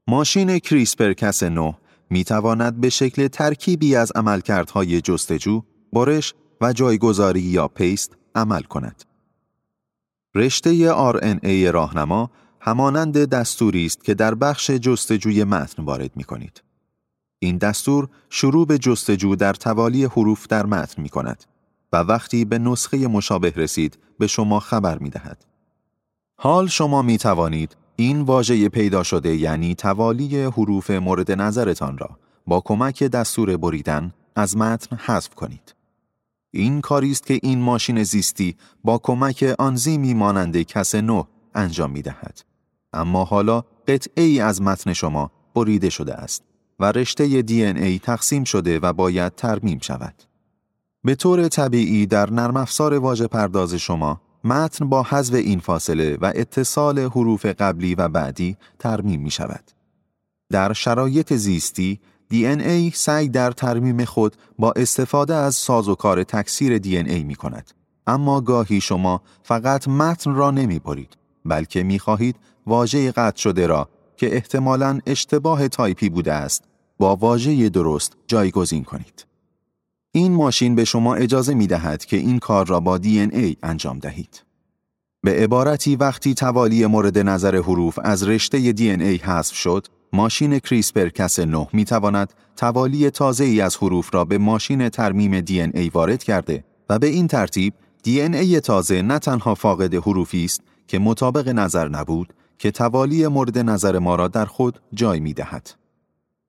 ماشین 0.08 0.60
CRISPR 0.60 1.14
Cas 1.14 1.44
9 1.44 1.78
می 2.10 2.24
تواند 2.24 2.82
به 2.82 2.90
شکل 2.90 3.28
ترکیبی 3.28 3.96
از 3.96 4.12
عملکردهای 4.16 5.02
جستجو، 5.02 5.62
برش 5.94 6.34
و 6.62 6.74
جایگذاری 6.74 7.42
یا 7.42 7.68
paste 7.68 8.18
عمل 8.36 8.62
کند. 8.62 9.04
رشته 10.36 10.94
RNA 10.94 11.74
راهنما 11.74 12.32
همانند 12.60 13.18
دستوری 13.18 13.86
است 13.86 14.04
که 14.04 14.14
در 14.14 14.36
بخش 14.36 14.72
جستجوی 14.72 15.44
متن 15.44 15.84
وارد 15.84 16.12
می 16.16 16.24
کنید. 16.24 16.64
این 17.40 17.58
دستور 17.58 18.10
شروع 18.30 18.68
به 18.68 18.78
جستجو 18.78 19.36
در 19.36 19.54
توالی 19.54 20.06
حروف 20.06 20.48
در 20.48 20.66
متن 20.66 21.02
می 21.02 21.10
کند 21.10 21.44
و 21.94 21.98
وقتی 21.98 22.46
به 22.46 22.58
نسخه 22.58 23.08
مشابه 23.08 23.54
رسید 23.56 23.98
به 24.20 24.28
شما 24.28 24.60
خبر 24.60 24.98
می 24.98 25.10
دهد. 25.10 25.46
حال 26.36 26.68
شما 26.68 27.02
می 27.02 27.18
توانید 27.18 27.78
این 27.96 28.22
واژه 28.22 28.70
پیدا 28.70 29.04
شده 29.04 29.36
یعنی 29.36 29.76
توالی 29.76 30.44
حروف 30.44 30.92
مورد 30.92 31.32
نظرتان 31.32 31.98
را 31.98 32.10
با 32.48 32.62
کمک 32.62 33.04
دستور 33.04 33.58
بریدن 33.58 34.14
از 34.36 34.58
متن 34.58 34.96
حذف 34.96 35.36
کنید. 35.36 35.76
این 36.52 36.82
کاری 36.82 37.12
است 37.12 37.26
که 37.26 37.40
این 37.44 37.60
ماشین 37.60 38.04
زیستی 38.04 38.56
با 38.84 38.98
کمک 38.98 39.56
آنزیمی 39.60 40.14
مانند 40.14 40.62
کس 40.62 40.96
نو 40.96 41.24
انجام 41.56 41.92
می 41.92 42.02
دهد. 42.02 42.42
اما 42.94 43.24
حالا 43.24 43.64
قطعه 43.88 44.24
ای 44.24 44.40
از 44.40 44.62
متن 44.62 44.94
شما 44.94 45.32
بریده 45.56 45.90
شده 45.90 46.14
است 46.14 46.44
و 46.80 46.92
رشته 46.92 47.42
دی 47.42 47.64
ای 47.64 48.00
تقسیم 48.00 48.44
شده 48.44 48.80
و 48.80 48.94
باید 48.94 49.36
ترمیم 49.36 49.80
شود. 49.80 50.14
به 51.08 51.16
طور 51.16 51.48
طبیعی 51.48 52.06
در 52.06 52.30
نرم 52.30 52.58
افزار 52.58 52.94
واژه 52.94 53.28
پرداز 53.28 53.74
شما 53.74 54.22
متن 54.44 54.90
با 54.90 55.04
حذف 55.04 55.34
این 55.34 55.60
فاصله 55.60 56.18
و 56.22 56.32
اتصال 56.36 57.00
حروف 57.00 57.46
قبلی 57.46 57.96
و 57.96 58.08
بعدی 58.08 58.58
ترمیم 58.80 59.22
می 59.22 59.32
شود. 59.32 59.72
در 60.52 60.74
شرایط 60.74 61.34
زیستی 61.34 62.00
ای 62.32 62.92
سعی 62.96 63.30
در 63.30 63.52
ترمیم 63.52 64.06
خود 64.06 64.36
با 64.60 64.72
استفاده 64.72 65.36
از 65.36 65.56
سازوکار 65.56 66.24
تکثیر 66.24 66.82
ای 66.84 67.24
می 67.24 67.36
کند. 67.36 67.72
اما 68.08 68.42
گاهی 68.42 68.82
شما 68.82 69.22
فقط 69.44 69.88
متن 69.88 70.36
را 70.36 70.52
نمی 70.52 70.80
برید 70.80 71.18
بلکه 71.46 71.84
می 71.84 72.00
خواهید 72.00 72.36
واژه 72.66 73.12
قطع 73.12 73.38
شده 73.38 73.68
را 73.68 73.90
که 74.18 74.36
احتمالاً 74.36 75.00
اشتباه 75.06 75.68
تایپی 75.68 76.10
بوده 76.10 76.34
است 76.34 76.64
با 76.98 77.16
واژه 77.16 77.70
درست 77.70 78.14
جایگزین 78.28 78.84
کنید. 78.84 79.27
این 80.12 80.32
ماشین 80.32 80.76
به 80.76 80.86
شما 80.86 81.16
اجازه 81.16 81.54
می 81.54 81.68
دهد 81.68 82.06
که 82.06 82.18
این 82.18 82.40
کار 82.40 82.68
را 82.68 82.80
با 82.80 83.00
DNA 83.04 83.56
انجام 83.64 84.00
دهید. 84.00 84.44
به 85.24 85.44
عبارتی 85.44 85.96
وقتی 85.96 86.34
توالی 86.34 86.86
مورد 86.86 87.18
نظر 87.18 87.56
حروف 87.56 88.00
از 88.04 88.24
رشته 88.24 88.58
ای 88.58 89.16
حذف 89.16 89.56
شد، 89.56 89.88
ماشین 90.14 90.60
CRISPR 90.60 91.10
Cas 91.10 91.40
9 91.40 91.68
می 91.74 91.86
تواند 91.86 92.34
توالی 92.56 93.10
تازه 93.10 93.44
ای 93.44 93.62
از 93.62 93.78
حروف 93.78 94.14
را 94.14 94.26
به 94.26 94.38
ماشین 94.38 94.90
ترمیم 94.90 95.44
ای 95.74 95.90
وارد 95.94 96.24
کرده 96.24 96.64
و 96.90 97.00
به 97.00 97.08
این 97.08 97.28
ترتیب 97.28 97.74
ای 98.06 98.60
تازه 98.60 99.02
نه 99.02 99.20
تنها 99.20 99.56
فاقد 99.56 99.94
حروفی 99.94 100.46
است 100.46 100.62
که 100.88 101.00
مطابق 101.00 101.50
نظر 101.50 101.88
نبود 101.88 102.34
که 102.58 102.72
توالی 102.72 103.28
مورد 103.28 103.58
نظر 103.58 104.00
ما 104.00 104.16
را 104.16 104.28
در 104.28 104.46
خود 104.46 104.80
جای 104.94 105.20
می 105.20 105.34
دهد. 105.34 105.70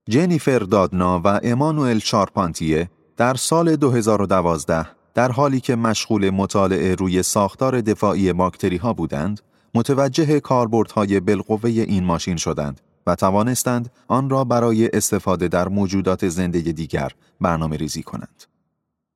جنیفر 0.08 0.58
دادنا 0.58 1.20
و 1.24 1.40
امانوئل 1.42 1.98
شارپانتیه 1.98 2.90
در 3.18 3.34
سال 3.34 3.76
2012 3.76 4.86
در 5.14 5.32
حالی 5.32 5.60
که 5.60 5.76
مشغول 5.76 6.30
مطالعه 6.30 6.94
روی 6.94 7.22
ساختار 7.22 7.80
دفاعی 7.80 8.32
باکتری 8.32 8.76
ها 8.76 8.92
بودند، 8.92 9.40
متوجه 9.74 10.40
کاربردهای 10.40 11.20
بالقوه 11.20 11.70
این 11.70 12.04
ماشین 12.04 12.36
شدند 12.36 12.80
و 13.06 13.14
توانستند 13.14 13.90
آن 14.08 14.30
را 14.30 14.44
برای 14.44 14.90
استفاده 14.92 15.48
در 15.48 15.68
موجودات 15.68 16.28
زنده 16.28 16.60
دیگر 16.60 17.12
برنامه 17.40 17.76
ریزی 17.76 18.02
کنند. 18.02 18.44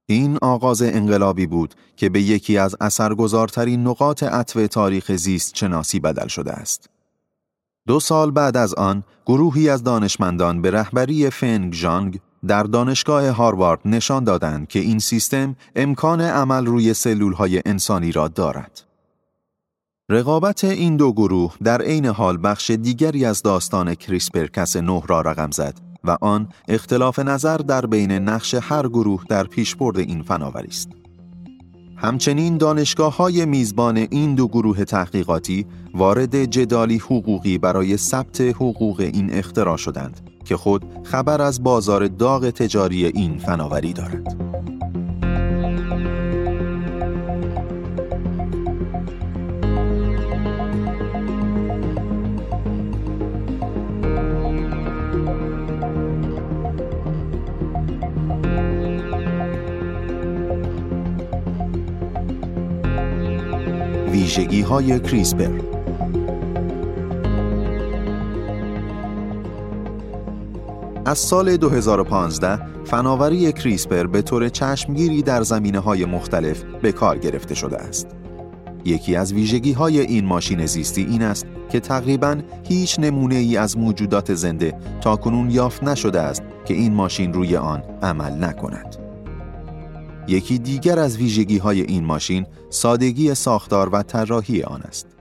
این 0.06 0.38
آغاز 0.42 0.82
انقلابی 0.82 1.46
بود 1.46 1.74
که 1.96 2.08
به 2.08 2.22
یکی 2.22 2.58
از 2.58 2.76
اثرگذارترین 2.80 3.86
نقاط 3.86 4.22
عطف 4.22 4.66
تاریخ 4.66 5.12
زیست 5.12 5.56
شناسی 5.56 6.00
بدل 6.00 6.26
شده 6.26 6.52
است. 6.52 6.88
دو 7.86 8.00
سال 8.00 8.30
بعد 8.30 8.56
از 8.56 8.74
آن، 8.74 9.02
گروهی 9.26 9.68
از 9.68 9.84
دانشمندان 9.84 10.62
به 10.62 10.70
رهبری 10.70 11.30
فنگ 11.30 11.72
جانگ 11.72 12.20
در 12.46 12.62
دانشگاه 12.62 13.28
هاروارد 13.28 13.80
نشان 13.84 14.24
دادند 14.24 14.68
که 14.68 14.78
این 14.78 14.98
سیستم 14.98 15.56
امکان 15.76 16.20
عمل 16.20 16.66
روی 16.66 16.94
سلولهای 16.94 17.62
انسانی 17.66 18.12
را 18.12 18.28
دارد. 18.28 18.82
رقابت 20.08 20.64
این 20.64 20.96
دو 20.96 21.12
گروه 21.12 21.54
در 21.64 21.82
عین 21.82 22.06
حال 22.06 22.38
بخش 22.44 22.70
دیگری 22.70 23.24
از 23.24 23.42
داستان 23.42 23.94
کریسپر 23.94 24.46
کس 24.46 24.76
نه 24.76 25.02
را 25.06 25.20
رقم 25.20 25.50
زد 25.50 25.74
و 26.04 26.16
آن 26.20 26.48
اختلاف 26.68 27.18
نظر 27.18 27.56
در 27.56 27.86
بین 27.86 28.12
نقش 28.12 28.54
هر 28.54 28.88
گروه 28.88 29.24
در 29.28 29.44
پیشبرد 29.44 29.98
این 29.98 30.22
فناوری 30.22 30.68
است. 30.68 30.88
همچنین 31.96 32.56
دانشگاه 32.56 33.16
های 33.16 33.44
میزبان 33.44 33.96
این 33.96 34.34
دو 34.34 34.48
گروه 34.48 34.84
تحقیقاتی 34.84 35.66
وارد 35.94 36.44
جدالی 36.44 36.98
حقوقی 36.98 37.58
برای 37.58 37.96
ثبت 37.96 38.40
حقوق 38.40 39.00
این 39.00 39.32
اختراع 39.32 39.76
شدند 39.76 40.31
که 40.44 40.56
خود 40.56 40.84
خبر 41.02 41.42
از 41.42 41.62
بازار 41.62 42.06
داغ 42.06 42.50
تجاری 42.50 43.06
این 43.06 43.38
فناوری 43.38 43.92
دارد. 43.92 44.52
ویژگی 64.12 64.60
های 64.62 65.00
کریسپر 65.00 65.81
از 71.12 71.18
سال 71.18 71.56
2015 71.56 72.84
فناوری 72.84 73.52
کریسپر 73.52 74.06
به 74.06 74.22
طور 74.22 74.48
چشمگیری 74.48 75.22
در 75.22 75.42
زمینه 75.42 75.78
های 75.78 76.04
مختلف 76.04 76.62
به 76.82 76.92
کار 76.92 77.18
گرفته 77.18 77.54
شده 77.54 77.76
است. 77.76 78.06
یکی 78.84 79.16
از 79.16 79.32
ویژگی 79.32 79.72
های 79.72 80.00
این 80.00 80.24
ماشین 80.24 80.66
زیستی 80.66 81.02
این 81.02 81.22
است 81.22 81.46
که 81.70 81.80
تقریبا 81.80 82.36
هیچ 82.68 83.00
نمونه 83.00 83.34
ای 83.34 83.56
از 83.56 83.78
موجودات 83.78 84.34
زنده 84.34 84.74
تاکنون 85.00 85.50
یافت 85.50 85.82
نشده 85.82 86.20
است 86.20 86.42
که 86.64 86.74
این 86.74 86.94
ماشین 86.94 87.32
روی 87.32 87.56
آن 87.56 87.82
عمل 88.02 88.44
نکند. 88.44 88.96
یکی 90.28 90.58
دیگر 90.58 90.98
از 90.98 91.16
ویژگی 91.16 91.58
های 91.58 91.80
این 91.80 92.04
ماشین 92.04 92.46
سادگی 92.70 93.34
ساختار 93.34 93.88
و 93.88 94.02
طراحی 94.02 94.62
آن 94.62 94.82
است. 94.82 95.11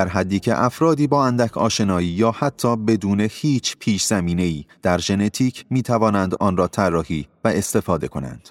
در 0.00 0.08
حدی 0.08 0.40
که 0.40 0.64
افرادی 0.64 1.06
با 1.06 1.26
اندک 1.26 1.58
آشنایی 1.58 2.08
یا 2.08 2.30
حتی 2.30 2.76
بدون 2.76 3.20
هیچ 3.30 3.76
پیش 3.78 4.04
زمینه 4.04 4.42
ای 4.42 4.64
در 4.82 4.98
ژنتیک 4.98 5.64
می 5.70 5.82
توانند 5.82 6.34
آن 6.40 6.56
را 6.56 6.68
طراحی 6.68 7.28
و 7.44 7.48
استفاده 7.48 8.08
کنند. 8.08 8.48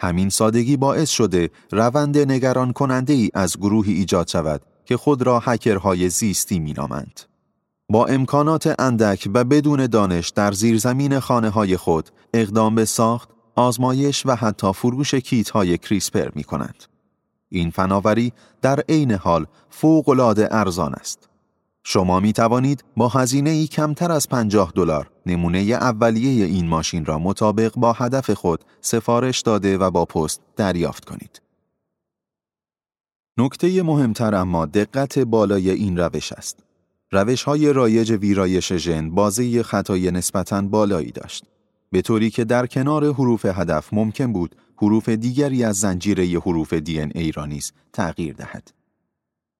همین 0.00 0.28
سادگی 0.28 0.76
باعث 0.76 1.10
شده 1.10 1.50
روند 1.70 2.18
نگران 2.18 2.72
کننده 2.72 3.12
ای 3.12 3.30
از 3.34 3.56
گروهی 3.56 3.92
ایجاد 3.92 4.28
شود 4.28 4.62
که 4.84 4.96
خود 4.96 5.22
را 5.22 5.38
هکرهای 5.38 6.08
زیستی 6.08 6.58
می 6.58 6.72
نامند. 6.72 7.20
با 7.88 8.06
امکانات 8.06 8.74
اندک 8.78 9.28
و 9.34 9.44
بدون 9.44 9.86
دانش 9.86 10.30
در 10.30 10.52
زیرزمین 10.52 11.20
خانه 11.20 11.48
های 11.48 11.76
خود 11.76 12.10
اقدام 12.34 12.74
به 12.74 12.84
ساخت، 12.84 13.28
آزمایش 13.54 14.26
و 14.26 14.34
حتی 14.34 14.72
فروش 14.72 15.14
کیت 15.14 15.50
های 15.50 15.78
کریسپر 15.78 16.28
می 16.34 16.44
کنند. 16.44 16.93
این 17.54 17.70
فناوری 17.70 18.32
در 18.62 18.80
عین 18.80 19.12
حال 19.12 19.46
فوق‌العاده 19.70 20.48
ارزان 20.50 20.94
است. 20.94 21.28
شما 21.84 22.20
می 22.20 22.32
توانید 22.32 22.84
با 22.96 23.08
هزینه 23.08 23.50
ای 23.50 23.66
کمتر 23.66 24.12
از 24.12 24.28
50 24.28 24.72
دلار 24.74 25.10
نمونه 25.26 25.58
اولیه 25.58 26.44
این 26.44 26.68
ماشین 26.68 27.04
را 27.04 27.18
مطابق 27.18 27.74
با 27.76 27.92
هدف 27.92 28.30
خود 28.30 28.64
سفارش 28.80 29.40
داده 29.40 29.78
و 29.78 29.90
با 29.90 30.04
پست 30.04 30.40
دریافت 30.56 31.04
کنید. 31.04 31.42
نکته 33.38 33.82
مهمتر 33.82 34.34
اما 34.34 34.66
دقت 34.66 35.18
بالای 35.18 35.70
این 35.70 35.98
روش 35.98 36.32
است. 36.32 36.64
روش 37.12 37.42
های 37.42 37.72
رایج 37.72 38.12
ویرایش 38.12 38.72
ژن 38.72 39.10
بازه 39.10 39.62
خطای 39.62 40.10
نسبتاً 40.10 40.62
بالایی 40.62 41.10
داشت. 41.10 41.44
به 41.90 42.02
طوری 42.02 42.30
که 42.30 42.44
در 42.44 42.66
کنار 42.66 43.12
حروف 43.12 43.44
هدف 43.44 43.88
ممکن 43.92 44.32
بود 44.32 44.56
حروف 44.76 45.08
دیگری 45.08 45.64
از 45.64 45.76
زنجیره 45.76 46.40
حروف 46.40 46.72
دی 46.72 47.00
ای 47.00 47.32
را 47.32 47.46
نیز 47.46 47.72
تغییر 47.92 48.34
دهد. 48.34 48.72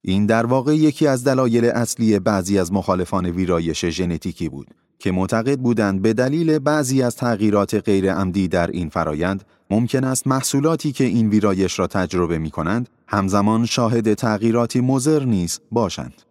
این 0.03 0.27
در 0.27 0.47
واقع 0.47 0.77
یکی 0.77 1.07
از 1.07 1.25
دلایل 1.25 1.65
اصلی 1.65 2.19
بعضی 2.19 2.59
از 2.59 2.73
مخالفان 2.73 3.27
ویرایش 3.27 3.85
ژنتیکی 3.85 4.49
بود 4.49 4.67
که 4.99 5.13
معتقد 5.13 5.59
بودند 5.59 6.03
به 6.03 6.13
دلیل 6.13 6.59
بعضی 6.59 7.03
از 7.03 7.17
تغییرات 7.17 7.75
غیر 7.75 8.13
عمدی 8.13 8.49
در 8.49 8.67
این 8.67 8.89
فرایند 8.89 9.45
ممکن 9.71 10.05
است 10.05 10.27
محصولاتی 10.27 10.93
که 10.93 11.05
این 11.05 11.29
ویرایش 11.29 11.79
را 11.79 11.87
تجربه 11.87 12.39
می 12.39 12.51
کنند 12.51 12.89
همزمان 13.07 13.67
شاهد 13.67 14.15
تغییراتی 14.15 14.81
مزر 14.81 15.25
نیز 15.25 15.61
باشند. 15.73 16.23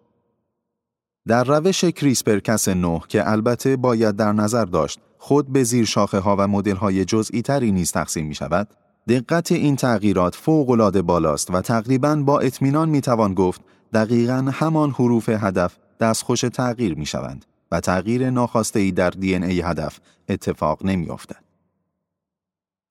در 1.27 1.43
روش 1.43 1.83
کریسپر 1.85 2.39
کس 2.39 2.67
9 2.67 3.01
که 3.07 3.31
البته 3.31 3.75
باید 3.75 4.15
در 4.15 4.31
نظر 4.31 4.65
داشت 4.65 4.99
خود 5.25 5.53
به 5.53 5.63
زیر 5.63 5.85
شاخه 5.85 6.19
ها 6.19 6.35
و 6.39 6.47
مدل 6.47 6.75
های 6.75 7.05
جزئی 7.05 7.41
تری 7.41 7.71
نیز 7.71 7.91
تقسیم 7.91 8.25
می 8.25 8.35
شود، 8.35 8.67
دقت 9.07 9.51
این 9.51 9.75
تغییرات 9.75 10.35
فوق 10.35 10.69
العاده 10.69 11.01
بالاست 11.01 11.51
و 11.51 11.61
تقریبا 11.61 12.15
با 12.15 12.39
اطمینان 12.39 12.89
می 12.89 13.01
توان 13.01 13.33
گفت 13.33 13.61
دقیقا 13.93 14.51
همان 14.53 14.91
حروف 14.91 15.29
هدف 15.29 15.77
دستخوش 15.99 16.41
تغییر 16.41 16.95
می 16.95 17.05
شوند 17.05 17.45
و 17.71 17.79
تغییر 17.79 18.29
ناخواسته 18.29 18.79
ای 18.79 18.91
در 18.91 19.09
دی 19.09 19.35
ای 19.35 19.61
هدف 19.61 19.99
اتفاق 20.29 20.85
نمی 20.85 21.09
افتد. 21.09 21.43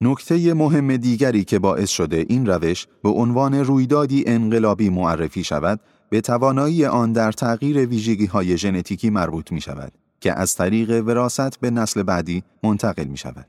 نکته 0.01 0.53
مهم 0.53 0.97
دیگری 0.97 1.43
که 1.43 1.59
باعث 1.59 1.89
شده 1.89 2.25
این 2.29 2.45
روش 2.45 2.87
به 3.03 3.09
عنوان 3.09 3.53
رویدادی 3.53 4.23
انقلابی 4.27 4.89
معرفی 4.89 5.43
شود 5.43 5.79
به 6.09 6.21
توانایی 6.21 6.85
آن 6.85 7.11
در 7.11 7.31
تغییر 7.31 7.85
ویژگی 7.85 8.25
های 8.25 8.57
ژنتیکی 8.57 9.09
مربوط 9.09 9.51
می 9.51 9.61
شود 9.61 10.02
که 10.23 10.39
از 10.39 10.55
طریق 10.55 11.03
وراست 11.07 11.59
به 11.59 11.71
نسل 11.71 12.03
بعدی 12.03 12.43
منتقل 12.63 13.03
می 13.03 13.17
شود. 13.17 13.45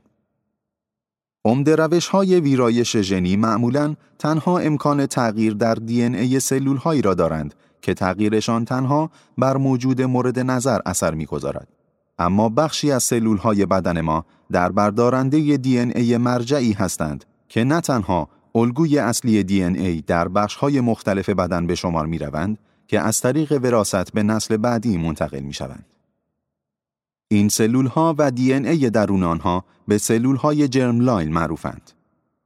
عمده 1.45 1.75
روش 1.75 2.07
های 2.07 2.39
ویرایش 2.39 2.97
ژنی 2.97 3.35
معمولا 3.35 3.95
تنها 4.19 4.59
امکان 4.59 5.05
تغییر 5.05 5.53
در 5.53 5.75
دی 5.75 6.03
ای 6.03 6.39
سلول 6.39 6.77
هایی 6.77 7.01
را 7.01 7.13
دارند 7.13 7.53
که 7.81 7.93
تغییرشان 7.93 8.65
تنها 8.65 9.09
بر 9.37 9.57
موجود 9.57 10.01
مورد 10.01 10.39
نظر 10.39 10.79
اثر 10.85 11.13
می‌گذارد. 11.13 11.67
اما 12.19 12.49
بخشی 12.49 12.91
از 12.91 13.03
سلول 13.03 13.37
های 13.37 13.65
بدن 13.65 14.01
ما 14.01 14.25
در 14.51 14.71
بردارنده 14.71 15.57
دی 15.57 15.79
ای 15.79 16.17
مرجعی 16.17 16.73
هستند 16.73 17.25
که 17.49 17.63
نه 17.63 17.81
تنها 17.81 18.29
الگوی 18.55 18.99
اصلی 18.99 19.43
DNA 19.43 20.01
در 20.01 20.27
بخش 20.27 20.55
های 20.55 20.81
مختلف 20.81 21.29
بدن 21.29 21.67
به 21.67 21.75
شمار 21.75 22.05
می 22.05 22.17
روند 22.17 22.57
که 22.87 22.99
از 22.99 23.21
طریق 23.21 23.59
وراثت 23.63 24.13
به 24.13 24.23
نسل 24.23 24.57
بعدی 24.57 24.97
منتقل 24.97 25.39
می 25.39 25.53
شوند. 25.53 25.94
این 27.27 27.49
سلول 27.49 27.85
ها 27.87 28.15
و 28.17 28.31
DNA 28.31 28.89
درون 28.89 29.23
آنها 29.23 29.65
به 29.87 29.97
سلول 29.97 30.35
های 30.35 30.67
germline 30.67 31.33
معروفند. 31.33 31.91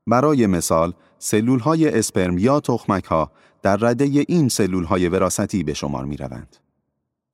برای 0.07 0.48
مثال، 0.48 0.93
سلول 1.19 1.59
های 1.59 2.00
اسپرم 2.00 2.38
یا 2.38 2.59
تخمک 2.59 3.05
ها 3.05 3.31
در 3.62 3.77
رده 3.77 4.25
این 4.27 4.50
سلول 4.50 4.83
های 4.83 5.09
وراثتی 5.09 5.63
به 5.63 5.74
شمار 5.74 6.05
می 6.05 6.17
روند. 6.17 6.55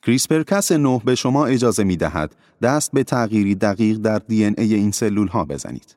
CRISPR 0.06 0.50
Cas 0.50 0.72
9 0.72 1.02
به 1.06 1.16
شما 1.16 1.46
اجازه 1.46 1.84
می 1.84 1.98
دهد 1.98 2.36
دست 2.62 2.92
به 2.92 3.04
تغییری 3.04 3.56
دقیق 3.56 3.98
در 3.98 4.20
DNA 4.20 4.74
این 4.74 4.92
سلول 4.92 5.28
ها 5.28 5.46
بزنید. 5.46 5.96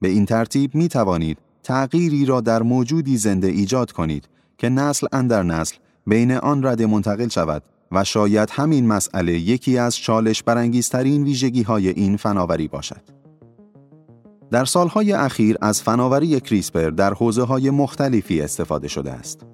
به 0.00 0.08
این 0.08 0.26
ترتیب 0.26 0.74
می 0.74 0.88
توانید 0.88 1.38
تغییری 1.62 2.24
را 2.24 2.40
در 2.40 2.62
موجودی 2.62 3.16
زنده 3.16 3.46
ایجاد 3.46 3.92
کنید 3.92 4.28
که 4.58 4.68
نسل 4.68 5.06
اندر 5.12 5.42
نسل 5.42 5.76
بین 6.06 6.32
آن 6.32 6.66
رده 6.66 6.86
منتقل 6.86 7.28
شود 7.28 7.62
و 7.92 8.04
شاید 8.04 8.48
همین 8.52 8.86
مسئله 8.86 9.32
یکی 9.32 9.78
از 9.78 9.96
چالش 9.96 10.42
برانگیزترین 10.42 11.24
ویژگی 11.24 11.62
های 11.62 11.88
این 11.88 12.16
فناوری 12.16 12.68
باشد. 12.68 13.02
در 14.50 14.64
سالهای 14.64 15.12
اخیر 15.12 15.56
از 15.60 15.82
فناوری 15.82 16.40
کریسپر 16.40 16.90
در 16.90 17.14
حوزه 17.14 17.42
های 17.42 17.70
مختلفی 17.70 18.40
استفاده 18.40 18.88
شده 18.88 19.12
است. 19.12 19.46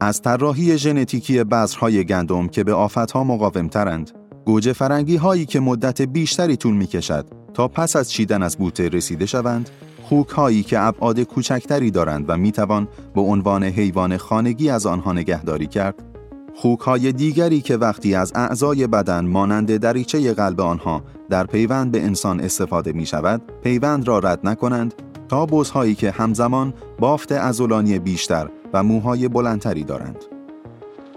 از 0.00 0.22
طراحی 0.22 0.78
ژنتیکی 0.78 1.44
بذرهای 1.44 2.04
گندم 2.04 2.48
که 2.48 2.64
به 2.64 2.74
آفتها 2.74 3.24
مقاومترند، 3.24 4.10
گوجه 4.44 4.72
فرنگی 4.72 5.16
هایی 5.16 5.46
که 5.46 5.60
مدت 5.60 6.02
بیشتری 6.02 6.56
طول 6.56 6.74
می 6.74 6.86
کشد 6.86 7.26
تا 7.54 7.68
پس 7.68 7.96
از 7.96 8.10
چیدن 8.10 8.42
از 8.42 8.56
بوته 8.56 8.88
رسیده 8.88 9.26
شوند، 9.26 9.70
خوک 10.02 10.28
هایی 10.28 10.62
که 10.62 10.80
ابعاد 10.80 11.20
کوچکتری 11.20 11.90
دارند 11.90 12.24
و 12.28 12.36
می 12.36 12.52
توان 12.52 12.88
به 13.14 13.20
عنوان 13.20 13.64
حیوان 13.64 14.16
خانگی 14.16 14.70
از 14.70 14.86
آنها 14.86 15.12
نگهداری 15.12 15.66
کرد، 15.66 16.09
خوک 16.56 16.80
های 16.80 17.12
دیگری 17.12 17.60
که 17.60 17.76
وقتی 17.76 18.14
از 18.14 18.32
اعضای 18.34 18.86
بدن 18.86 19.26
مانند 19.26 19.76
دریچه 19.76 20.34
قلب 20.34 20.60
آنها 20.60 21.02
در 21.28 21.46
پیوند 21.46 21.92
به 21.92 22.02
انسان 22.02 22.40
استفاده 22.40 22.92
می 22.92 23.06
شود، 23.06 23.42
پیوند 23.62 24.08
را 24.08 24.18
رد 24.18 24.40
نکنند 24.44 24.94
تا 25.28 25.46
بزهایی 25.46 25.94
که 25.94 26.10
همزمان 26.10 26.74
بافت 26.98 27.32
ازولانی 27.32 27.98
بیشتر 27.98 28.50
و 28.72 28.82
موهای 28.82 29.28
بلندتری 29.28 29.84
دارند. 29.84 30.24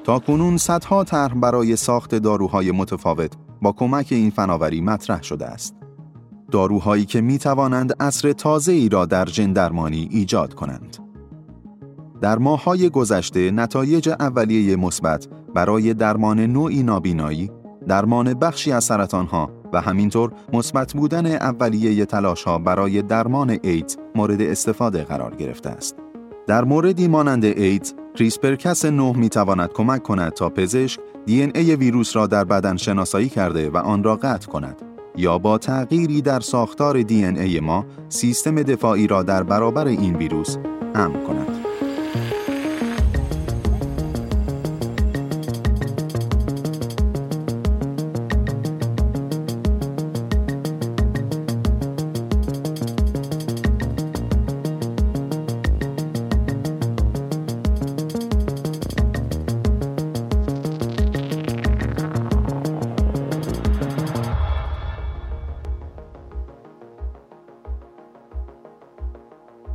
تا 0.03 0.19
کنون 0.19 0.57
صدها 0.57 1.03
طرح 1.03 1.33
برای 1.33 1.75
ساخت 1.75 2.15
داروهای 2.15 2.71
متفاوت 2.71 3.31
با 3.61 3.71
کمک 3.71 4.07
این 4.09 4.29
فناوری 4.29 4.81
مطرح 4.81 5.23
شده 5.23 5.45
است. 5.45 5.75
داروهایی 6.51 7.05
که 7.05 7.21
می 7.21 7.37
توانند 7.37 7.95
عصر 7.99 8.31
تازه 8.31 8.71
ای 8.71 8.89
را 8.89 9.05
در 9.05 9.25
ژن 9.25 9.53
درمانی 9.53 10.09
ایجاد 10.11 10.53
کنند. 10.53 11.02
در 12.21 12.37
ماههای 12.37 12.89
گذشته 12.89 13.51
نتایج 13.51 14.09
اولیه 14.09 14.75
مثبت 14.75 15.27
برای 15.55 15.93
درمان 15.93 16.39
نوعی 16.39 16.83
نابینایی، 16.83 17.51
درمان 17.87 18.33
بخشی 18.33 18.71
از 18.71 18.83
سرطانها 18.83 19.51
و 19.73 19.81
همینطور 19.81 20.31
مثبت 20.53 20.93
بودن 20.93 21.25
اولیه 21.25 22.05
تلاشها 22.05 22.57
برای 22.57 23.01
درمان 23.01 23.57
ایدز 23.63 23.97
مورد 24.15 24.41
استفاده 24.41 25.03
قرار 25.03 25.35
گرفته 25.35 25.69
است. 25.69 25.95
در 26.47 26.63
موردی 26.63 27.07
مانند 27.07 27.45
ایدز، 27.45 27.93
CRISPR 28.15 28.62
Cas 28.62 28.85
9 28.85 29.13
می 29.17 29.29
تواند 29.29 29.69
کمک 29.73 30.03
کند 30.03 30.31
تا 30.31 30.49
پزشک 30.49 30.99
دی 31.25 31.41
ای 31.43 31.75
ویروس 31.75 32.15
را 32.15 32.27
در 32.27 32.43
بدن 32.43 32.77
شناسایی 32.77 33.29
کرده 33.29 33.69
و 33.69 33.77
آن 33.77 34.03
را 34.03 34.15
قطع 34.15 34.47
کند 34.47 34.81
یا 35.15 35.37
با 35.37 35.57
تغییری 35.57 36.21
در 36.21 36.39
ساختار 36.39 37.01
دی 37.01 37.25
ای 37.25 37.59
ما 37.59 37.85
سیستم 38.09 38.55
دفاعی 38.63 39.07
را 39.07 39.23
در 39.23 39.43
برابر 39.43 39.87
این 39.87 40.15
ویروس 40.15 40.57
امن 40.95 41.23
کند. 41.23 41.62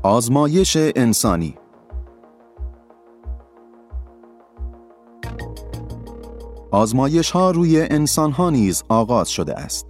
آزمایش 0.08 0.76
انسانی 0.76 1.54
آزمایش 6.70 7.30
ها 7.30 7.50
روی 7.50 7.80
انسان 7.80 8.32
ها 8.32 8.50
نیز 8.50 8.82
آغاز 8.88 9.30
شده 9.30 9.54
است. 9.54 9.86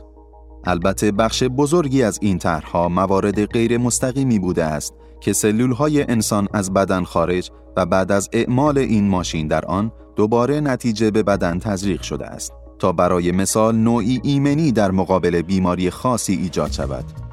البته 0.64 1.12
بخش 1.12 1.42
بزرگی 1.42 2.02
از 2.02 2.18
این 2.22 2.38
طرحها 2.38 2.88
موارد 2.88 3.44
غیر 3.46 3.78
مستقیمی 3.78 4.38
بوده 4.38 4.64
است 4.64 4.94
که 5.20 5.33
سلول 5.33 5.72
های 5.72 6.02
انسان 6.02 6.48
از 6.52 6.72
بدن 6.72 7.04
خارج 7.04 7.50
و 7.76 7.87
بعد 7.87 8.12
از 8.12 8.28
اعمال 8.33 8.78
این 8.78 9.09
ماشین 9.09 9.48
در 9.48 9.64
آن 9.64 9.92
دوباره 10.16 10.61
نتیجه 10.61 11.11
به 11.11 11.22
بدن 11.22 11.59
تزریق 11.59 12.02
شده 12.02 12.26
است 12.26 12.52
تا 12.78 12.92
برای 12.92 13.33
مثال 13.33 13.76
نوعی 13.76 14.20
ایمنی 14.24 14.72
در 14.72 14.90
مقابل 14.90 15.42
بیماری 15.42 15.90
خاصی 15.90 16.35
ایجاد 16.35 16.72
شود 16.72 17.27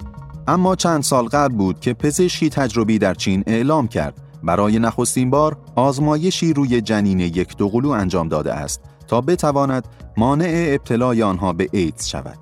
اما 0.48 0.76
چند 0.76 1.04
سال 1.04 1.26
قبل 1.26 1.56
بود 1.56 1.80
که 1.80 1.94
پزشکی 1.94 2.50
تجربی 2.50 3.00
در 3.00 3.14
چین 3.14 3.44
اعلام 3.48 3.88
کرد 3.88 4.22
برای 4.44 4.80
نخستین 4.80 5.30
بار 5.30 5.58
آزمایشی 5.76 6.54
روی 6.54 6.82
جنین 6.82 7.20
یک 7.20 7.58
دوقلو 7.58 7.90
انجام 7.90 8.28
داده 8.28 8.54
است 8.54 8.82
تا 9.08 9.22
بتواند 9.22 9.88
مانع 10.18 10.66
ابتلای 10.70 11.24
آنها 11.24 11.54
به 11.54 11.70
ایدز 11.72 12.08
شود. 12.08 12.38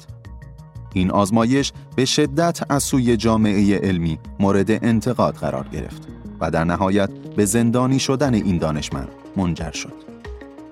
این 0.94 1.12
آزمایش 1.12 1.72
به 1.96 2.06
شدت 2.06 2.60
از 2.70 2.84
سوی 2.84 3.18
جامعه 3.18 3.78
علمی 3.78 4.20
مورد 4.40 4.72
انتقاد 4.72 5.36
قرار 5.36 5.68
گرفت 5.68 6.08
و 6.40 6.52
در 6.52 6.64
نهایت 6.64 7.10
به 7.36 7.46
زندانی 7.46 8.00
شدن 8.00 8.34
این 8.34 8.58
دانشمند 8.58 9.10
منجر 9.38 9.72
شد. 9.72 9.94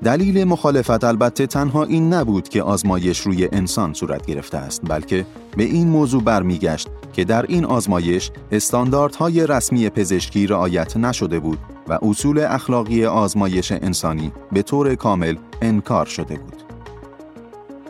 دلیل 0.04 0.44
مخالفت 0.44 1.04
البته 1.04 1.48
تنها 1.48 1.84
این 1.84 2.14
نبود 2.14 2.50
که 2.50 2.64
آزمایش 2.64 3.20
روی 3.20 3.50
انسان 3.52 3.94
صورت 3.94 4.26
گرفته 4.26 4.58
است 4.58 4.82
بلکه 4.84 5.26
به 5.58 5.64
این 5.64 5.88
موضوع 5.88 6.24
برمیگشت 6.24 6.90
که 7.14 7.24
در 7.24 7.46
این 7.46 7.66
آزمایش 7.66 8.32
استانداردهای 8.52 9.48
رسمی 9.48 9.90
پزشکی 9.90 10.48
رعایت 10.48 10.98
نشده 10.98 11.40
بود 11.40 11.60
و 11.88 12.00
اصول 12.02 12.40
اخلاقی 12.40 13.06
آزمایش 13.06 13.72
انسانی 13.72 14.32
به 14.52 14.62
طور 14.62 14.96
کامل 14.96 15.36
انکار 15.62 16.06
شده 16.06 16.36
بود. 16.36 16.62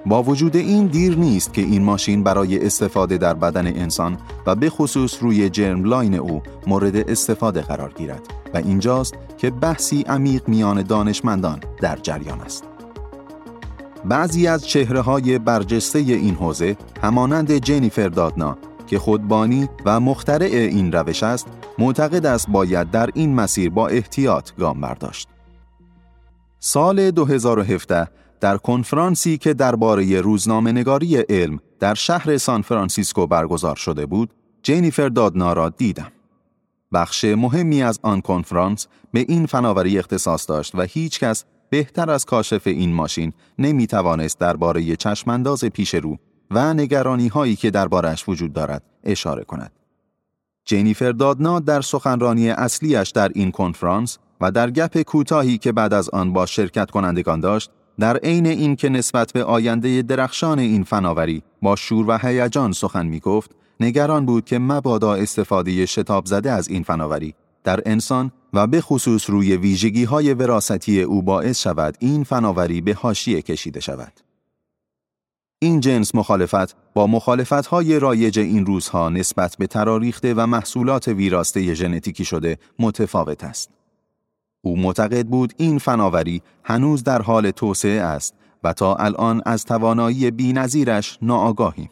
با 0.05 0.23
وجود 0.23 0.55
این 0.55 0.87
دیر 0.87 1.15
نیست 1.17 1.53
که 1.53 1.61
این 1.61 1.83
ماشین 1.83 2.23
برای 2.23 2.65
استفاده 2.65 3.17
در 3.17 3.33
بدن 3.33 3.67
انسان 3.67 4.17
و 4.45 4.55
به 4.55 4.69
خصوص 4.69 5.23
روی 5.23 5.49
جرم 5.49 5.83
لاین 5.83 6.15
او 6.15 6.41
مورد 6.67 6.95
استفاده 6.95 7.61
قرار 7.61 7.93
گیرد 7.97 8.21
و 8.53 8.57
اینجاست 8.57 9.15
که 9.37 9.49
بحثی 9.49 10.01
عمیق 10.01 10.47
میان 10.47 10.81
دانشمندان 10.81 11.59
در 11.81 11.95
جریان 11.95 12.41
است. 12.41 12.63
بعضی 14.05 14.47
از 14.47 14.67
چهره 14.67 15.01
های 15.01 15.39
برجسته 15.39 15.99
این 15.99 16.35
حوزه 16.35 16.77
همانند 17.03 17.51
جنیفر 17.51 18.07
دادنا 18.07 18.57
که 18.91 18.99
خودبانی 18.99 19.69
و 19.85 19.99
مخترع 19.99 20.51
این 20.51 20.91
روش 20.91 21.23
است 21.23 21.47
معتقد 21.79 22.25
است 22.25 22.49
باید 22.49 22.91
در 22.91 23.09
این 23.13 23.35
مسیر 23.35 23.69
با 23.69 23.87
احتیاط 23.87 24.51
گام 24.59 24.81
برداشت. 24.81 25.27
سال 26.59 27.11
2017 27.11 28.07
در 28.39 28.57
کنفرانسی 28.57 29.37
که 29.37 29.53
درباره 29.53 30.21
روزنامه‌نگاری 30.21 31.17
علم 31.17 31.59
در 31.79 31.93
شهر 31.93 32.37
سان 32.37 32.61
فرانسیسکو 32.61 33.27
برگزار 33.27 33.75
شده 33.75 34.05
بود، 34.05 34.29
جنیفر 34.63 35.09
دادنا 35.09 35.53
را 35.53 35.69
دیدم. 35.69 36.11
بخش 36.93 37.25
مهمی 37.25 37.83
از 37.83 37.99
آن 38.03 38.21
کنفرانس 38.21 38.87
به 39.13 39.25
این 39.29 39.45
فناوری 39.45 39.99
اختصاص 39.99 40.49
داشت 40.49 40.75
و 40.75 40.81
هیچ 40.81 41.19
کس 41.19 41.45
بهتر 41.69 42.09
از 42.09 42.25
کاشف 42.25 42.67
این 42.67 42.93
ماشین 42.93 43.33
نمی 43.59 43.87
توانست 43.87 44.39
درباره 44.39 44.95
چشمانداز 44.95 45.63
پیش 45.65 45.95
رو 45.95 46.17
و 46.51 46.73
نگرانی 46.73 47.27
هایی 47.27 47.55
که 47.55 47.71
دربارش 47.71 48.29
وجود 48.29 48.53
دارد 48.53 48.83
اشاره 49.03 49.43
کند. 49.43 49.71
جنیفر 50.65 51.11
دادنا 51.11 51.59
در 51.59 51.81
سخنرانی 51.81 52.49
اصلیش 52.49 53.09
در 53.09 53.31
این 53.35 53.51
کنفرانس 53.51 54.17
و 54.41 54.51
در 54.51 54.71
گپ 54.71 55.01
کوتاهی 55.01 55.57
که 55.57 55.71
بعد 55.71 55.93
از 55.93 56.09
آن 56.09 56.33
با 56.33 56.45
شرکت 56.45 56.91
کنندگان 56.91 57.39
داشت 57.39 57.71
در 57.99 58.17
عین 58.17 58.45
اینکه 58.45 58.89
نسبت 58.89 59.33
به 59.33 59.43
آینده 59.43 60.01
درخشان 60.01 60.59
این 60.59 60.83
فناوری 60.83 61.43
با 61.61 61.75
شور 61.75 62.09
و 62.09 62.17
هیجان 62.17 62.71
سخن 62.71 63.05
می 63.05 63.19
گفت 63.19 63.51
نگران 63.79 64.25
بود 64.25 64.45
که 64.45 64.59
مبادا 64.59 65.13
استفاده 65.13 65.85
شتاب 65.85 66.25
زده 66.25 66.51
از 66.51 66.67
این 66.69 66.83
فناوری 66.83 67.35
در 67.63 67.79
انسان 67.85 68.31
و 68.53 68.67
به 68.67 68.81
خصوص 68.81 69.29
روی 69.29 69.57
ویژگی 69.57 70.03
های 70.03 70.33
وراستی 70.33 71.01
او 71.01 71.21
باعث 71.21 71.59
شود 71.59 71.97
این 71.99 72.23
فناوری 72.23 72.81
به 72.81 72.93
حاشیه 72.93 73.41
کشیده 73.41 73.79
شود. 73.79 74.30
این 75.63 75.79
جنس 75.79 76.15
مخالفت 76.15 76.75
با 76.93 77.07
مخالفت 77.07 77.65
های 77.65 77.99
رایج 77.99 78.39
این 78.39 78.65
روزها 78.65 79.09
نسبت 79.09 79.55
به 79.59 79.67
تراریخته 79.67 80.33
و 80.33 80.45
محصولات 80.45 81.07
ویراسته 81.07 81.73
ژنتیکی 81.73 82.25
شده 82.25 82.57
متفاوت 82.79 83.43
است. 83.43 83.69
او 84.61 84.77
معتقد 84.77 85.25
بود 85.25 85.53
این 85.57 85.77
فناوری 85.77 86.41
هنوز 86.63 87.03
در 87.03 87.21
حال 87.21 87.51
توسعه 87.51 88.01
است 88.01 88.33
و 88.63 88.73
تا 88.73 88.95
الان 88.95 89.41
از 89.45 89.65
توانایی 89.65 90.31
بینظیرش 90.31 91.17
ناآگاهیم. 91.21 91.89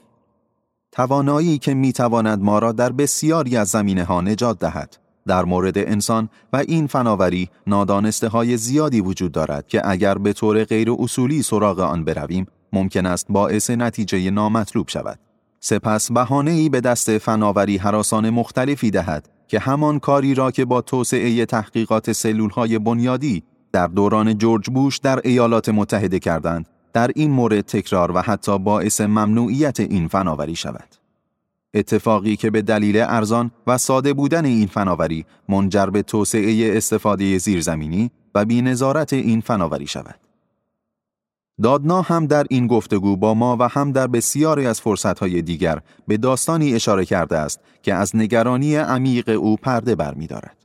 توانایی 0.91 1.57
که 1.57 1.73
می‌تواند 1.73 2.43
ما 2.43 2.59
را 2.59 2.71
در 2.71 2.91
بسیاری 2.91 3.57
از 3.57 3.67
زمینه 3.67 4.03
ها 4.03 4.21
نجات 4.21 4.59
دهد. 4.59 4.97
در 5.27 5.45
مورد 5.45 5.77
انسان 5.77 6.29
و 6.53 6.57
این 6.57 6.87
فناوری 6.87 7.49
نادانسته 7.67 8.27
های 8.27 8.57
زیادی 8.57 9.01
وجود 9.01 9.31
دارد 9.31 9.67
که 9.67 9.89
اگر 9.89 10.17
به 10.17 10.33
طور 10.33 10.63
غیر 10.63 10.91
اصولی 10.99 11.43
سراغ 11.43 11.79
آن 11.79 12.03
برویم 12.03 12.47
ممکن 12.73 13.05
است 13.05 13.25
باعث 13.29 13.69
نتیجه 13.69 14.31
نامطلوب 14.31 14.87
شود. 14.87 15.19
سپس 15.59 16.11
بهانه 16.11 16.51
ای 16.51 16.69
به 16.69 16.81
دست 16.81 17.17
فناوری 17.17 17.77
حراسان 17.77 18.29
مختلفی 18.29 18.91
دهد 18.91 19.29
که 19.47 19.59
همان 19.59 19.99
کاری 19.99 20.35
را 20.35 20.51
که 20.51 20.65
با 20.65 20.81
توسعه 20.81 21.45
تحقیقات 21.45 22.11
سلول 22.11 22.49
های 22.49 22.79
بنیادی 22.79 23.43
در 23.71 23.87
دوران 23.87 24.37
جورج 24.37 24.69
بوش 24.69 24.97
در 24.97 25.19
ایالات 25.23 25.69
متحده 25.69 26.19
کردند 26.19 26.65
در 26.93 27.11
این 27.15 27.31
مورد 27.31 27.61
تکرار 27.61 28.11
و 28.11 28.21
حتی 28.21 28.59
باعث 28.59 29.01
ممنوعیت 29.01 29.79
این 29.79 30.07
فناوری 30.07 30.55
شود. 30.55 30.95
اتفاقی 31.73 32.35
که 32.35 32.49
به 32.49 32.61
دلیل 32.61 32.97
ارزان 32.97 33.51
و 33.67 33.77
ساده 33.77 34.13
بودن 34.13 34.45
این 34.45 34.67
فناوری 34.67 35.25
منجر 35.49 35.85
به 35.85 36.01
توسعه 36.01 36.77
استفاده 36.77 37.37
زیرزمینی 37.37 38.11
و 38.35 38.45
بینظارت 38.45 39.13
این 39.13 39.41
فناوری 39.41 39.87
شود. 39.87 40.28
دادنا 41.63 42.01
هم 42.01 42.25
در 42.25 42.45
این 42.49 42.67
گفتگو 42.67 43.17
با 43.17 43.33
ما 43.33 43.57
و 43.59 43.67
هم 43.67 43.91
در 43.91 44.07
بسیاری 44.07 44.65
از 44.65 44.81
فرصتهای 44.81 45.41
دیگر 45.41 45.79
به 46.07 46.17
داستانی 46.17 46.73
اشاره 46.73 47.05
کرده 47.05 47.37
است 47.37 47.59
که 47.83 47.93
از 47.93 48.15
نگرانی 48.15 48.75
عمیق 48.75 49.29
او 49.29 49.55
پرده 49.55 49.95
برمیدارد. 49.95 50.57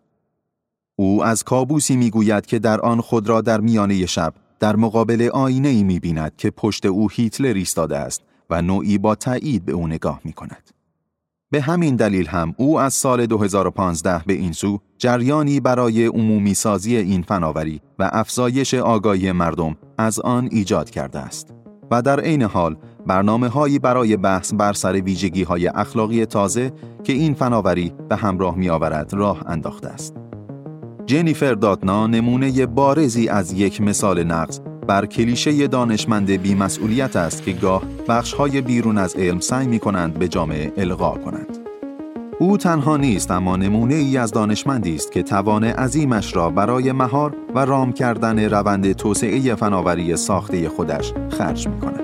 او 0.97 1.25
از 1.25 1.45
کابوسی 1.45 1.97
می‌گوید 1.97 2.47
که 2.47 2.59
در 2.59 2.81
آن 2.81 3.01
خود 3.01 3.29
را 3.29 3.41
در 3.41 3.61
میانه 3.61 4.07
شب 4.07 4.35
در 4.61 4.77
مقابل 4.77 5.31
آینه 5.33 5.69
ای 5.69 5.83
می 5.83 5.99
بیند 5.99 6.37
که 6.37 6.51
پشت 6.51 6.87
او 6.87 7.11
هیتلر 7.11 7.55
ایستاده 7.55 7.99
است 7.99 8.23
و 8.51 8.63
نوعی 8.63 8.99
با 8.99 9.15
تایید 9.15 9.65
به 9.65 9.73
او 9.73 9.87
نگاه 9.87 10.21
می 10.25 10.33
کند. 10.33 10.74
به 11.55 11.61
همین 11.61 11.97
دلیل 11.97 12.27
هم 12.27 12.55
او 12.57 12.81
از 12.81 12.95
سال 12.95 13.27
2015 13.27 14.23
به 14.27 14.33
این 14.33 14.53
سو 14.53 14.81
جریانی 14.99 15.61
برای 15.61 16.07
عمومی 16.07 16.55
سازی 16.55 16.97
این 16.97 17.23
فناوری 17.23 17.81
و 17.99 18.11
افزایش 18.13 18.75
آگاهی 18.75 19.33
مردم 19.33 19.77
از 19.99 20.21
آن 20.21 20.49
ایجاد 20.53 20.91
کرده 20.91 21.19
است. 21.19 21.55
و 21.91 22.03
در 22.03 22.21
عین 22.21 22.43
حال 22.43 22.77
برنامه 23.07 23.49
هایی 23.49 23.79
برای 23.79 24.17
بحث 24.17 24.55
بر 24.55 24.73
سر 24.73 24.93
ویژگی 24.93 25.43
های 25.43 25.69
اخلاقی 25.69 26.27
تازه 26.27 26.73
که 27.05 27.13
این 27.13 27.35
فناوری 27.35 27.93
به 28.09 28.17
همراه 28.17 28.57
می 28.57 28.71
آورد 28.71 29.15
راه 29.15 29.43
انداخته 29.47 29.89
است. 29.89 30.15
جنیفر 31.07 31.55
داتنا 31.55 32.07
نمونه 32.07 32.67
بارزی 32.67 33.29
از 33.29 33.53
یک 33.53 33.81
مثال 33.81 34.25
نقض 34.25 34.61
بر 34.89 35.07
کلیشه 35.07 35.67
دانشمند 35.67 36.31
بیمسئولیت 36.31 37.17
است 37.17 37.43
که 37.43 37.53
گاه 37.53 37.83
بخشهای 38.09 38.61
بیرون 38.61 38.99
از 38.99 39.17
علم 39.17 39.41
سعی 39.41 39.67
می 39.67 39.79
کنند 39.79 40.19
به 40.19 40.29
جامعه 40.29 40.73
القا 40.77 41.11
کنند. 41.11 41.59
او 42.39 42.57
تنها 42.57 42.97
نیست 42.97 43.31
اما 43.31 43.57
نمونه 43.57 43.95
ای 43.95 44.19
از 44.19 44.33
دانشمندی 44.33 44.95
است 44.95 45.13
که 45.13 45.23
توان 45.23 45.65
عظیمش 45.65 46.37
را 46.37 46.51
برای 46.51 46.93
مهار 46.93 47.37
و 47.55 47.65
رام 47.65 47.93
کردن 47.93 48.39
روند 48.39 48.93
توسعه 48.93 49.55
فناوری 49.55 50.17
ساخته 50.17 50.69
خودش 50.69 51.13
خرج 51.31 51.69
می 51.69 51.81
کند. 51.81 52.01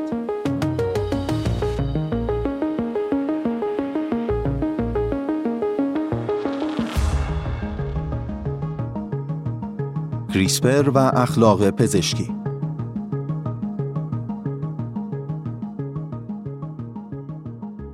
کریسپر 10.34 10.90
و 10.90 10.98
اخلاق 10.98 11.70
پزشکی 11.70 12.39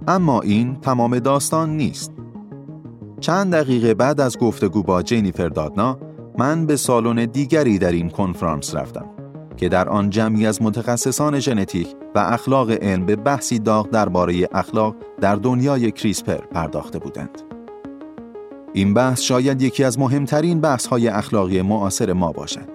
اما 0.09 0.41
این 0.41 0.77
تمام 0.81 1.19
داستان 1.19 1.77
نیست. 1.77 2.13
چند 3.21 3.53
دقیقه 3.53 3.95
بعد 3.95 4.21
از 4.21 4.39
گفتگو 4.39 4.83
با 4.83 5.03
جینیفر 5.03 5.49
دادنا 5.49 5.99
من 6.39 6.67
به 6.67 6.77
سالن 6.77 7.25
دیگری 7.25 7.79
در 7.79 7.93
این 7.93 8.11
کنفرانس 8.11 8.75
رفتم 8.75 9.07
که 9.57 9.69
در 9.69 9.89
آن 9.89 10.11
جمعی 10.11 10.47
از 10.47 10.63
متخصصان 10.63 11.41
ژنتیک 11.41 11.89
و 12.15 12.19
اخلاق 12.19 12.71
علم 12.71 13.07
به 13.07 13.17
بحثی 13.17 13.59
داغ 13.59 13.91
درباره 13.91 14.49
اخلاق 14.53 14.97
در 15.21 15.37
دنیای 15.37 15.91
کریسپر 15.93 16.37
پرداخته 16.37 16.99
بودند. 16.99 17.43
این 18.73 18.95
بحث 18.95 19.21
شاید 19.21 19.63
یکی 19.63 19.85
از 19.85 19.99
مهمترین 19.99 20.61
بحث‌های 20.61 21.09
اخلاقی 21.09 21.63
معاصر 21.63 22.13
ما 22.13 22.33
باشد. 22.33 22.69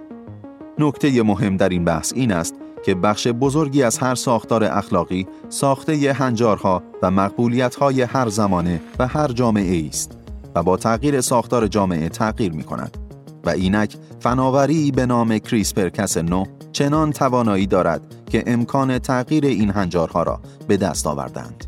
نکته 0.78 1.22
مهم 1.22 1.56
در 1.56 1.68
این 1.68 1.84
بحث 1.84 2.12
این 2.16 2.32
است 2.32 2.54
که 2.84 2.94
بخش 2.94 3.26
بزرگی 3.26 3.82
از 3.82 3.98
هر 3.98 4.14
ساختار 4.14 4.64
اخلاقی 4.64 5.26
ساخته 5.48 6.12
هنجارها 6.12 6.82
و 7.02 7.10
مقبولیت‌های 7.10 8.02
هر 8.02 8.28
زمانه 8.28 8.80
و 8.98 9.06
هر 9.06 9.28
جامعه 9.28 9.86
است 9.88 10.18
و 10.54 10.62
با 10.62 10.76
تغییر 10.76 11.20
ساختار 11.20 11.66
جامعه 11.66 12.08
تغییر 12.08 12.52
می 12.52 12.62
کند 12.62 12.96
و 13.44 13.50
اینک 13.50 13.96
فناوری 14.20 14.90
به 14.90 15.06
نام 15.06 15.38
کریسپر 15.38 15.88
کس 15.88 16.16
نو 16.16 16.44
چنان 16.72 17.12
توانایی 17.12 17.66
دارد 17.66 18.02
که 18.30 18.44
امکان 18.46 18.98
تغییر 18.98 19.46
این 19.46 19.70
هنجارها 19.70 20.22
را 20.22 20.40
به 20.68 20.76
دست 20.76 21.06
آوردند. 21.06 21.64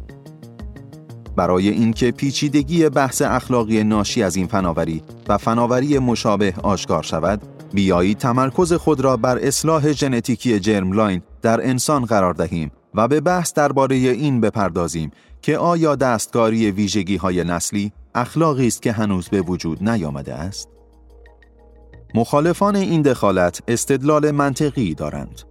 برای 1.37 1.69
اینکه 1.69 2.11
پیچیدگی 2.11 2.89
بحث 2.89 3.23
اخلاقی 3.23 3.85
ناشی 3.85 4.23
از 4.23 4.37
این 4.37 4.47
فناوری 4.47 5.03
و 5.29 5.39
فناوری 5.39 5.99
مشابه 5.99 6.55
آشکار 6.63 7.03
شود، 7.03 7.43
بیایید 7.75 8.19
تمرکز 8.19 8.73
خود 8.73 9.01
را 9.01 9.17
بر 9.17 9.39
اصلاح 9.39 9.93
ژنتیکی 9.93 10.61
جرملاین 10.61 11.23
در 11.43 11.69
انسان 11.69 12.05
قرار 12.05 12.35
دهیم 12.35 12.71
و 12.95 13.09
به 13.09 13.21
بحث 13.21 13.53
درباره 13.53 13.97
این 13.97 14.41
بپردازیم 14.41 15.11
که 15.43 15.59
آیا 15.59 15.97
دستکاری 15.97 16.71
ویژگی 16.71 17.17
های 17.17 17.45
نسلی 17.45 17.93
اخلاقی 18.15 18.67
است 18.67 18.83
که 18.83 18.93
هنوز 18.93 19.29
به 19.29 19.41
وجود 19.41 19.89
نیامده 19.89 20.35
است؟ 20.35 20.69
مخالفان 22.15 22.77
این 22.77 23.03
دخالت 23.03 23.63
استدلال 23.69 24.31
منطقی 24.31 24.95
دارند. 24.95 25.43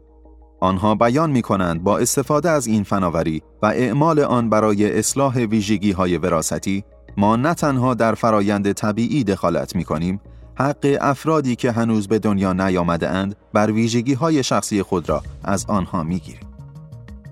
آنها 0.59 0.95
بیان 0.95 1.31
می 1.31 1.41
کنند 1.41 1.83
با 1.83 1.97
استفاده 1.97 2.49
از 2.49 2.67
این 2.67 2.83
فناوری 2.83 3.41
و 3.61 3.65
اعمال 3.65 4.19
آن 4.19 4.49
برای 4.49 4.99
اصلاح 4.99 5.37
ویژگی 5.37 5.91
های 5.91 6.17
وراثتی 6.17 6.83
ما 7.17 7.35
نه 7.35 7.53
تنها 7.53 7.93
در 7.93 8.15
فرایند 8.15 8.71
طبیعی 8.71 9.23
دخالت 9.23 9.75
می 9.75 9.83
کنیم 9.83 10.21
حق 10.55 10.97
افرادی 11.01 11.55
که 11.55 11.71
هنوز 11.71 12.07
به 12.07 12.19
دنیا 12.19 12.53
نیامده 12.53 13.09
اند 13.09 13.35
بر 13.53 13.71
ویژگی 13.71 14.13
های 14.13 14.43
شخصی 14.43 14.83
خود 14.83 15.09
را 15.09 15.23
از 15.43 15.65
آنها 15.67 16.03
می 16.03 16.19
گیریم. 16.19 16.47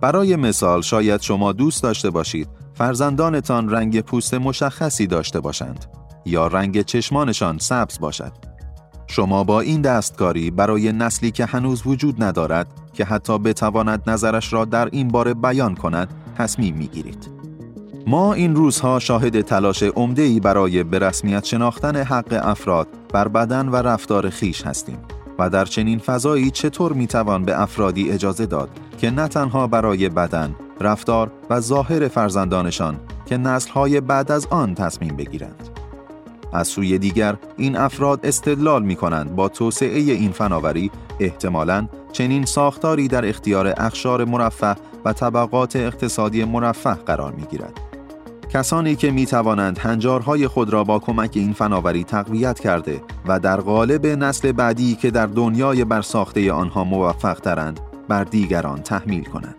برای 0.02 0.36
مثال 0.36 0.82
شاید 0.82 1.22
شما 1.22 1.52
دوست 1.52 1.84
داشته 1.84 2.10
باشید 2.10 2.48
فرزندانتان 2.74 3.70
رنگ 3.70 4.02
پوست 4.02 4.34
مشخصی 4.34 5.08
داشته 5.08 5.40
باشند 5.40 5.86
یا 6.26 6.48
رنگ 6.48 6.82
چشمانشان 6.82 7.58
سبز 7.58 8.00
باشد. 8.00 8.32
شما 9.08 9.44
با 9.44 9.62
این 9.62 9.82
دستکاری 9.82 10.52
برای 10.52 10.92
نسلی 10.92 11.32
که 11.32 11.46
هنوز 11.46 11.82
وجود 11.86 12.24
ندارد 12.24 12.68
که 12.94 13.06
حتی 13.06 13.38
بتواند 13.38 14.10
نظرش 14.10 14.54
را 14.54 14.66
در 14.66 14.90
این 14.92 15.08
باره 15.08 15.34
بیان 15.34 15.76
کند 15.76 16.10
تصمیم 16.38 16.76
می 16.76 16.88
گیرید. 16.88 17.41
ما 18.08 18.34
این 18.34 18.56
روزها 18.56 19.00
شاهد 19.00 19.42
تلاش 19.42 19.84
ای 20.18 20.40
برای 20.40 20.84
به 20.84 21.00
رسمیت 21.00 21.46
شناختن 21.46 21.96
حق 21.96 22.40
افراد 22.44 22.88
بر 23.14 23.28
بدن 23.28 23.70
و 23.70 23.76
رفتار 23.76 24.30
خیش 24.30 24.62
هستیم 24.62 24.98
و 25.40 25.50
در 25.50 25.66
چنین 25.66 26.00
فضایی 26.00 26.52
چطور 26.52 26.94
می 26.94 27.08
توان 27.08 27.46
به 27.46 27.62
افرادی 27.62 28.12
اجازه 28.12 28.46
داد 28.46 28.70
که 28.98 29.12
نه 29.12 29.28
تنها 29.28 29.68
برای 29.68 30.10
بدن، 30.10 30.56
رفتار 30.82 31.32
و 31.50 31.60
ظاهر 31.60 32.08
فرزندانشان 32.08 33.00
که 33.26 33.38
نسلهای 33.38 34.02
بعد 34.02 34.32
از 34.32 34.48
آن 34.50 34.76
تصمیم 34.76 35.16
بگیرند. 35.16 35.70
از 36.54 36.68
سوی 36.68 36.98
دیگر 36.98 37.36
این 37.58 37.78
افراد 37.78 38.20
استدلال 38.24 38.84
می 38.84 38.96
کنند 38.96 39.36
با 39.36 39.50
توسعه 39.50 40.00
این 40.00 40.32
فناوری 40.32 40.92
احتمالاً 41.20 41.88
چنین 42.12 42.46
ساختاری 42.46 43.08
در 43.08 43.30
اختیار 43.30 43.74
اخشار 43.78 44.26
مرفه 44.26 44.76
و 45.06 45.14
طبقات 45.14 45.76
اقتصادی 45.76 46.44
مرفه 46.44 46.94
قرار 46.94 47.32
می 47.32 47.44
گیرد. 47.44 47.91
کسانی 48.54 48.96
که 48.96 49.12
می 49.12 49.26
توانند 49.26 49.78
هنجارهای 49.78 50.48
خود 50.48 50.74
را 50.74 50.84
با 50.84 51.00
کمک 51.00 51.32
این 51.34 51.54
فناوری 51.54 52.04
تقویت 52.04 52.60
کرده 52.60 53.02
و 53.28 53.40
در 53.40 53.62
قالب 53.62 54.06
نسل 54.06 54.52
بعدی 54.52 54.96
که 54.96 55.12
در 55.12 55.26
دنیای 55.26 55.86
برساخته 55.86 56.52
آنها 56.52 56.84
موفق 56.84 57.40
ترند 57.40 57.80
بر 58.08 58.24
دیگران 58.24 58.82
تحمیل 58.82 59.24
کنند. 59.24 59.56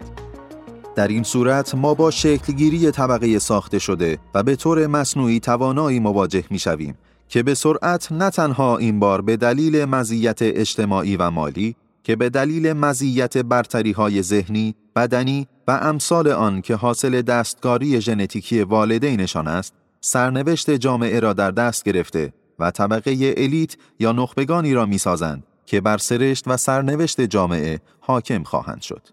در 0.94 1.08
این 1.08 1.22
صورت 1.22 1.74
ما 1.74 1.94
با 1.94 2.10
شکلگیری 2.10 2.90
طبقه 2.90 3.38
ساخته 3.38 3.78
شده 3.78 4.18
و 4.34 4.42
به 4.42 4.56
طور 4.56 4.86
مصنوعی 4.86 5.40
توانایی 5.40 6.00
مواجه 6.00 6.44
می 6.50 6.58
شویم 6.58 6.94
که 7.28 7.42
به 7.42 7.54
سرعت 7.54 8.12
نه 8.12 8.30
تنها 8.30 8.76
این 8.76 9.00
بار 9.00 9.20
به 9.20 9.36
دلیل 9.36 9.84
مزیت 9.84 10.38
اجتماعی 10.42 11.16
و 11.16 11.30
مالی 11.30 11.76
که 12.04 12.16
به 12.16 12.30
دلیل 12.30 12.72
مزیت 12.72 13.38
برتری 13.38 13.92
های 13.92 14.22
ذهنی، 14.22 14.74
بدنی 14.96 15.46
و 15.68 15.70
امثال 15.70 16.28
آن 16.28 16.62
که 16.62 16.74
حاصل 16.74 17.22
دستکاری 17.22 18.00
ژنتیکی 18.00 18.62
والدینشان 18.62 19.48
است، 19.48 19.74
سرنوشت 20.00 20.70
جامعه 20.70 21.20
را 21.20 21.32
در 21.32 21.50
دست 21.50 21.84
گرفته 21.84 22.32
و 22.58 22.70
طبقه 22.70 23.34
الیت 23.36 23.76
یا 23.98 24.12
نخبگانی 24.12 24.74
را 24.74 24.86
می‌سازند 24.86 25.46
که 25.66 25.80
بر 25.80 25.98
سرشت 25.98 26.48
و 26.48 26.56
سرنوشت 26.56 27.20
جامعه 27.20 27.80
حاکم 28.00 28.42
خواهند 28.42 28.82
شد. 28.82 29.08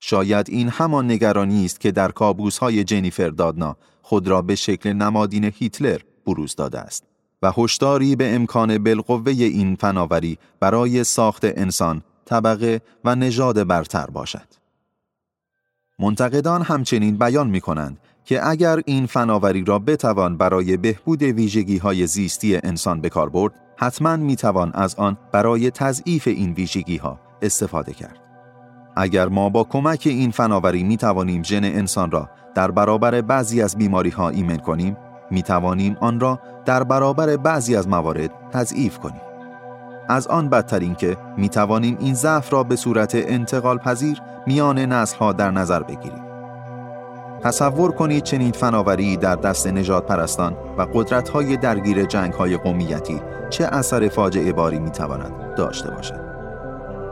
شاید 0.00 0.50
این 0.50 0.68
همان 0.68 1.10
نگرانی 1.10 1.64
است 1.64 1.80
که 1.80 1.92
در 1.92 2.10
کابوس 2.10 2.58
های 2.58 2.84
جنیفر 2.84 3.28
دادنا 3.28 3.76
خود 4.02 4.28
را 4.28 4.42
به 4.42 4.54
شکل 4.54 4.92
نمادین 4.92 5.44
هیتلر 5.44 6.00
بروز 6.26 6.54
داده 6.54 6.78
است 6.78 7.04
و 7.42 7.52
هشداری 7.56 8.16
به 8.16 8.34
امکان 8.34 8.78
بالقوه 8.78 9.32
این 9.32 9.76
فناوری 9.76 10.38
برای 10.60 11.04
ساخت 11.04 11.44
انسان، 11.44 12.02
طبقه 12.24 12.80
و 13.04 13.14
نژاد 13.14 13.66
برتر 13.66 14.06
باشد. 14.06 14.63
منتقدان 15.98 16.62
همچنین 16.62 17.18
بیان 17.18 17.50
می 17.50 17.60
کنند 17.60 17.98
که 18.24 18.48
اگر 18.48 18.80
این 18.86 19.06
فناوری 19.06 19.64
را 19.64 19.78
بتوان 19.78 20.36
برای 20.36 20.76
بهبود 20.76 21.22
ویژگی 21.22 21.78
های 21.78 22.06
زیستی 22.06 22.56
انسان 22.56 23.00
بکار 23.00 23.28
برد، 23.28 23.52
حتما 23.76 24.16
می 24.16 24.36
توان 24.36 24.70
از 24.74 24.94
آن 24.94 25.16
برای 25.32 25.70
تضعیف 25.70 26.28
این 26.28 26.52
ویژگی 26.52 26.96
ها 26.96 27.20
استفاده 27.42 27.92
کرد. 27.92 28.18
اگر 28.96 29.28
ما 29.28 29.48
با 29.48 29.64
کمک 29.64 30.02
این 30.06 30.30
فناوری 30.30 30.82
می 30.82 30.96
توانیم 30.96 31.42
ژن 31.42 31.64
انسان 31.64 32.10
را 32.10 32.30
در 32.54 32.70
برابر 32.70 33.20
بعضی 33.20 33.62
از 33.62 33.76
بیماری 33.76 34.10
ها 34.10 34.28
ایمن 34.28 34.58
کنیم، 34.58 34.96
می 35.30 35.42
توانیم 35.42 35.96
آن 36.00 36.20
را 36.20 36.40
در 36.64 36.84
برابر 36.84 37.36
بعضی 37.36 37.76
از 37.76 37.88
موارد 37.88 38.30
تضعیف 38.52 38.98
کنیم. 38.98 39.33
از 40.08 40.26
آن 40.26 40.48
بدتر 40.48 40.78
این 40.78 40.94
که 40.94 41.16
می 41.36 41.48
توانیم 41.48 41.96
این 42.00 42.14
ضعف 42.14 42.52
را 42.52 42.62
به 42.62 42.76
صورت 42.76 43.14
انتقال 43.14 43.78
پذیر 43.78 44.20
میان 44.46 44.78
نسل 44.78 45.16
ها 45.16 45.32
در 45.32 45.50
نظر 45.50 45.82
بگیریم. 45.82 46.24
تصور 47.42 47.92
کنید 47.92 48.22
چنین 48.22 48.52
فناوری 48.52 49.16
در 49.16 49.36
دست 49.36 49.66
نجات 49.66 50.06
پرستان 50.06 50.56
و 50.78 50.86
قدرت 50.94 51.28
های 51.28 51.56
درگیر 51.56 52.04
جنگ 52.04 52.32
های 52.32 52.56
قومیتی 52.56 53.20
چه 53.50 53.64
اثر 53.64 54.08
فاجعه 54.08 54.52
باری 54.52 54.78
می 54.78 54.90
تواند 54.90 55.54
داشته 55.56 55.90
باشد. 55.90 56.20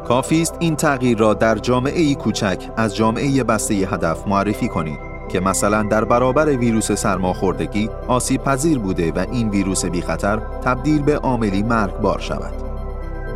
کافی 0.08 0.42
است 0.42 0.56
این 0.58 0.76
تغییر 0.76 1.18
را 1.18 1.34
در 1.34 1.58
جامعه 1.58 2.00
ای 2.00 2.14
کوچک 2.14 2.70
از 2.76 2.96
جامعه 2.96 3.44
بسته 3.44 3.74
هدف 3.74 4.26
معرفی 4.28 4.68
کنید 4.68 4.98
که 5.28 5.40
مثلا 5.40 5.82
در 5.82 6.04
برابر 6.04 6.46
ویروس 6.46 6.92
سرماخوردگی 6.92 7.90
آسیب 8.08 8.44
پذیر 8.44 8.78
بوده 8.78 9.12
و 9.12 9.24
این 9.32 9.48
ویروس 9.48 9.84
بی 9.84 10.02
خطر 10.02 10.36
تبدیل 10.64 11.02
به 11.02 11.16
عاملی 11.16 11.62
مرگبار 11.62 12.18
شود. 12.18 12.71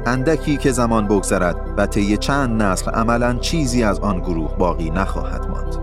اندکی 0.07 0.57
که 0.57 0.73
زمان 0.73 1.07
بگذرد 1.09 1.75
و 1.77 1.87
طی 1.87 2.17
چند 2.17 2.63
نسل 2.63 2.91
عملا 2.91 3.35
چیزی 3.35 3.83
از 3.83 4.01
آن 4.01 4.21
گروه 4.21 4.57
باقی 4.57 4.91
نخواهد 4.91 5.47
ماند. 5.47 5.77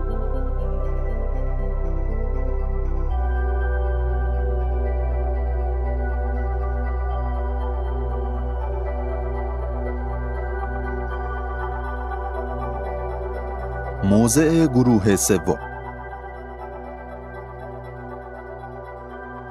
موضع 14.04 14.66
گروه 14.66 15.16
سوم 15.16 15.58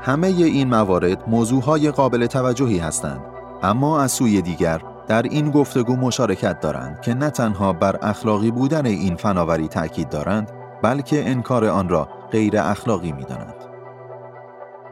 همه 0.01 0.27
این 0.27 0.67
موارد 0.69 1.29
موضوعهای 1.29 1.91
قابل 1.91 2.25
توجهی 2.25 2.77
هستند 2.77 3.32
اما 3.63 4.01
از 4.01 4.11
سوی 4.11 4.41
دیگر 4.41 4.81
در 5.07 5.21
این 5.21 5.51
گفتگو 5.51 5.95
مشارکت 5.95 6.59
دارند 6.59 7.01
که 7.01 7.13
نه 7.13 7.29
تنها 7.29 7.73
بر 7.73 7.99
اخلاقی 8.01 8.51
بودن 8.51 8.85
این 8.85 9.15
فناوری 9.15 9.67
تأکید 9.67 10.09
دارند 10.09 10.51
بلکه 10.81 11.29
انکار 11.29 11.65
آن 11.65 11.89
را 11.89 12.09
غیر 12.31 12.57
اخلاقی 12.57 13.11
می 13.11 13.23
دانند. 13.23 13.55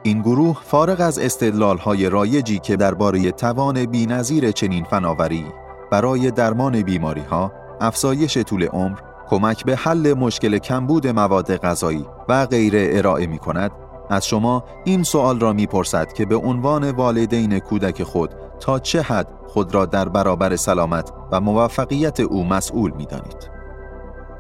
این 0.03 0.21
گروه 0.21 0.60
فارغ 0.63 1.01
از 1.01 1.43
های 1.86 2.10
رایجی 2.10 2.60
که 2.60 2.75
درباره 2.75 3.31
توان 3.31 3.86
بینظیر 3.86 4.51
چنین 4.51 4.84
فناوری 4.84 5.45
برای 5.91 6.31
درمان 6.31 6.81
بیماری 6.81 7.21
ها، 7.21 7.51
افزایش 7.81 8.38
طول 8.38 8.63
عمر 8.63 8.97
کمک 9.29 9.65
به 9.65 9.75
حل 9.75 10.13
مشکل 10.13 10.57
کمبود 10.57 11.07
مواد 11.07 11.57
غذایی 11.57 12.05
و 12.29 12.45
غیره 12.45 12.89
ارائه 12.91 13.27
می 13.27 13.38
کند 13.38 13.71
از 14.12 14.26
شما 14.26 14.63
این 14.84 15.04
سوال 15.04 15.39
را 15.39 15.54
می‌پرسد 15.54 16.13
که 16.13 16.26
به 16.26 16.36
عنوان 16.36 16.91
والدین 16.91 17.60
کودک 17.60 18.04
خود 18.04 18.30
تا 18.60 18.80
چه 18.80 19.02
حد 19.02 19.28
خود 19.47 19.74
را 19.74 19.86
در 19.86 20.10
برابر 20.10 20.56
سلامت 20.56 21.12
و 21.32 21.41
موفقیت 21.41 22.19
او 22.19 22.45
مسئول 22.45 22.91
می 22.91 23.06
دانید؟ 23.06 23.52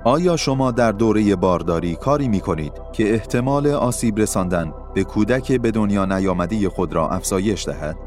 آیا 0.03 0.37
شما 0.37 0.71
در 0.71 0.91
دوره 0.91 1.35
بارداری 1.35 1.95
کاری 1.95 2.27
می 2.27 2.39
کنید 2.39 2.73
که 2.93 3.13
احتمال 3.13 3.67
آسیب 3.67 4.19
رساندن 4.19 4.73
به 4.93 5.03
کودک 5.03 5.51
به 5.51 5.71
دنیا 5.71 6.05
نیامده 6.05 6.69
خود 6.69 6.93
را 6.93 7.09
افزایش 7.09 7.65
دهد؟ 7.65 7.97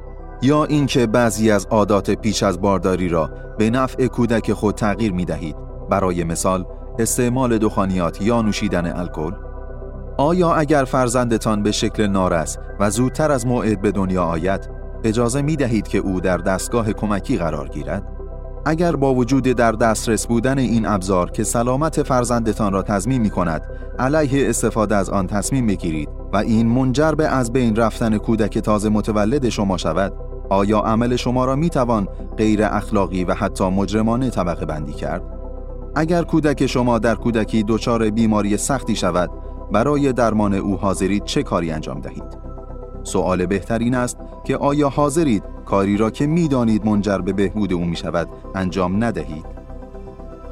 یا 0.43 0.65
اینکه 0.65 1.07
بعضی 1.07 1.51
از 1.51 1.67
عادات 1.67 2.11
پیش 2.11 2.43
از 2.43 2.61
بارداری 2.61 3.09
را 3.09 3.31
به 3.59 3.71
نفع 3.71 4.07
کودک 4.07 4.53
خود 4.53 4.75
تغییر 4.75 5.13
می 5.13 5.25
دهید 5.25 5.57
برای 5.91 6.25
مثال 6.25 6.65
استعمال 6.99 7.59
دخانیات 7.59 8.23
یا 8.23 8.43
نوشیدن 8.43 8.97
الکل 8.97 9.33
آیا 10.17 10.55
اگر 10.55 10.85
فرزندتان 10.85 11.63
به 11.63 11.73
شکل 11.73 12.07
نارس 12.07 12.59
و 12.81 12.91
زودتر 12.91 13.33
از 13.33 13.47
موعد 13.47 13.81
به 13.81 13.93
دنیا 13.93 14.25
آید 14.25 14.71
اجازه 15.05 15.43
می 15.43 15.57
دهید 15.57 15.89
که 15.89 15.99
او 15.99 16.21
در 16.21 16.37
دستگاه 16.37 16.93
کمکی 16.93 17.37
قرار 17.37 17.69
گیرد 17.69 18.03
اگر 18.67 18.97
با 18.97 19.15
وجود 19.15 19.45
در 19.45 19.73
دسترس 19.73 20.27
بودن 20.27 20.59
این 20.59 20.87
ابزار 20.87 21.31
که 21.31 21.45
سلامت 21.45 22.03
فرزندتان 22.03 22.73
را 22.73 22.83
تضمین 22.83 23.21
می 23.21 23.31
کند 23.31 23.63
علیه 23.99 24.49
استفاده 24.49 24.97
از 24.97 25.11
آن 25.11 25.27
تصمیم 25.27 25.67
بگیرید 25.67 26.09
و 26.33 26.37
این 26.37 26.67
منجر 26.67 27.13
به 27.13 27.27
از 27.27 27.53
بین 27.53 27.77
رفتن 27.77 28.19
کودک 28.19 28.59
تازه 28.59 28.89
متولد 28.89 29.49
شما 29.49 29.77
شود 29.77 30.13
آیا 30.51 30.79
عمل 30.79 31.17
شما 31.17 31.45
را 31.45 31.57
می 31.57 31.71
توان 31.71 32.09
غیر 32.37 32.65
اخلاقی 32.65 33.25
و 33.25 33.35
حتی 33.35 33.71
مجرمانه 33.71 34.31
طبقه 34.31 34.67
بندی 34.67 34.93
کرد؟ 34.93 35.23
اگر 35.95 36.23
کودک 36.23 36.67
شما 36.67 36.99
در 36.99 37.15
کودکی 37.15 37.65
دچار 37.69 38.11
بیماری 38.11 38.57
سختی 38.57 38.97
شود 38.97 39.31
برای 39.73 40.13
درمان 40.13 40.55
او 40.55 40.77
حاضرید 40.77 41.25
چه 41.25 41.43
کاری 41.43 41.71
انجام 41.71 42.01
دهید؟ 42.01 42.39
سوال 43.03 43.47
بهترین 43.47 43.95
است 43.95 44.17
که 44.45 44.57
آیا 44.57 44.89
حاضرید 44.89 45.43
کاری 45.65 45.97
را 45.97 46.11
که 46.11 46.27
می‌دانید 46.27 46.87
منجر 46.87 47.19
به 47.19 47.33
بهبود 47.33 47.73
او 47.73 47.85
می 47.85 47.97
شود 47.97 48.29
انجام 48.55 49.05
ندهید؟ 49.05 49.45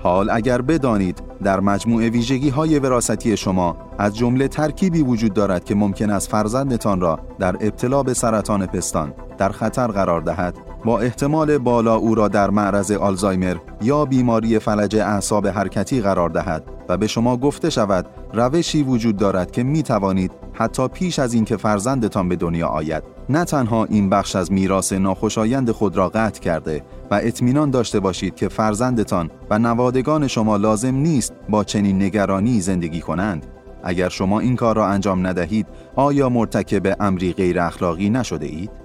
حال 0.02 0.30
اگر 0.30 0.62
بدانید 0.62 1.22
در 1.42 1.60
مجموع 1.60 2.08
ویژگی 2.08 2.48
های 2.48 2.78
وراستی 2.78 3.36
شما 3.36 3.76
از 3.98 4.16
جمله 4.16 4.48
ترکیبی 4.48 5.02
وجود 5.02 5.34
دارد 5.34 5.64
که 5.64 5.74
ممکن 5.74 6.10
است 6.10 6.30
فرزندتان 6.30 7.00
را 7.00 7.18
در 7.38 7.56
ابتلا 7.60 8.02
به 8.02 8.14
سرطان 8.14 8.66
پستان 8.66 9.14
در 9.38 9.48
خطر 9.48 9.86
قرار 9.86 10.20
دهد 10.20 10.71
با 10.84 11.00
احتمال 11.00 11.58
بالا 11.58 11.94
او 11.94 12.14
را 12.14 12.28
در 12.28 12.50
معرض 12.50 12.90
آلزایمر 12.90 13.56
یا 13.82 14.04
بیماری 14.04 14.58
فلج 14.58 14.96
اعصاب 14.96 15.46
حرکتی 15.46 16.00
قرار 16.00 16.28
دهد 16.28 16.64
و 16.88 16.96
به 16.96 17.06
شما 17.06 17.36
گفته 17.36 17.70
شود 17.70 18.06
روشی 18.32 18.82
وجود 18.82 19.16
دارد 19.16 19.50
که 19.50 19.62
می 19.62 19.82
توانید 19.82 20.32
حتی 20.52 20.88
پیش 20.88 21.18
از 21.18 21.34
اینکه 21.34 21.56
فرزندتان 21.56 22.28
به 22.28 22.36
دنیا 22.36 22.68
آید 22.68 23.02
نه 23.28 23.44
تنها 23.44 23.84
این 23.84 24.10
بخش 24.10 24.36
از 24.36 24.52
میراث 24.52 24.92
ناخوشایند 24.92 25.70
خود 25.70 25.96
را 25.96 26.08
قطع 26.08 26.40
کرده 26.40 26.84
و 27.10 27.20
اطمینان 27.22 27.70
داشته 27.70 28.00
باشید 28.00 28.34
که 28.34 28.48
فرزندتان 28.48 29.30
و 29.50 29.58
نوادگان 29.58 30.26
شما 30.26 30.56
لازم 30.56 30.94
نیست 30.94 31.32
با 31.48 31.64
چنین 31.64 32.02
نگرانی 32.02 32.60
زندگی 32.60 33.00
کنند 33.00 33.46
اگر 33.84 34.08
شما 34.08 34.40
این 34.40 34.56
کار 34.56 34.76
را 34.76 34.86
انجام 34.86 35.26
ندهید 35.26 35.66
آیا 35.96 36.28
مرتکب 36.28 36.96
امری 37.00 37.32
غیر 37.32 37.60
اخلاقی 37.60 38.10
نشده 38.10 38.46
اید؟ 38.46 38.81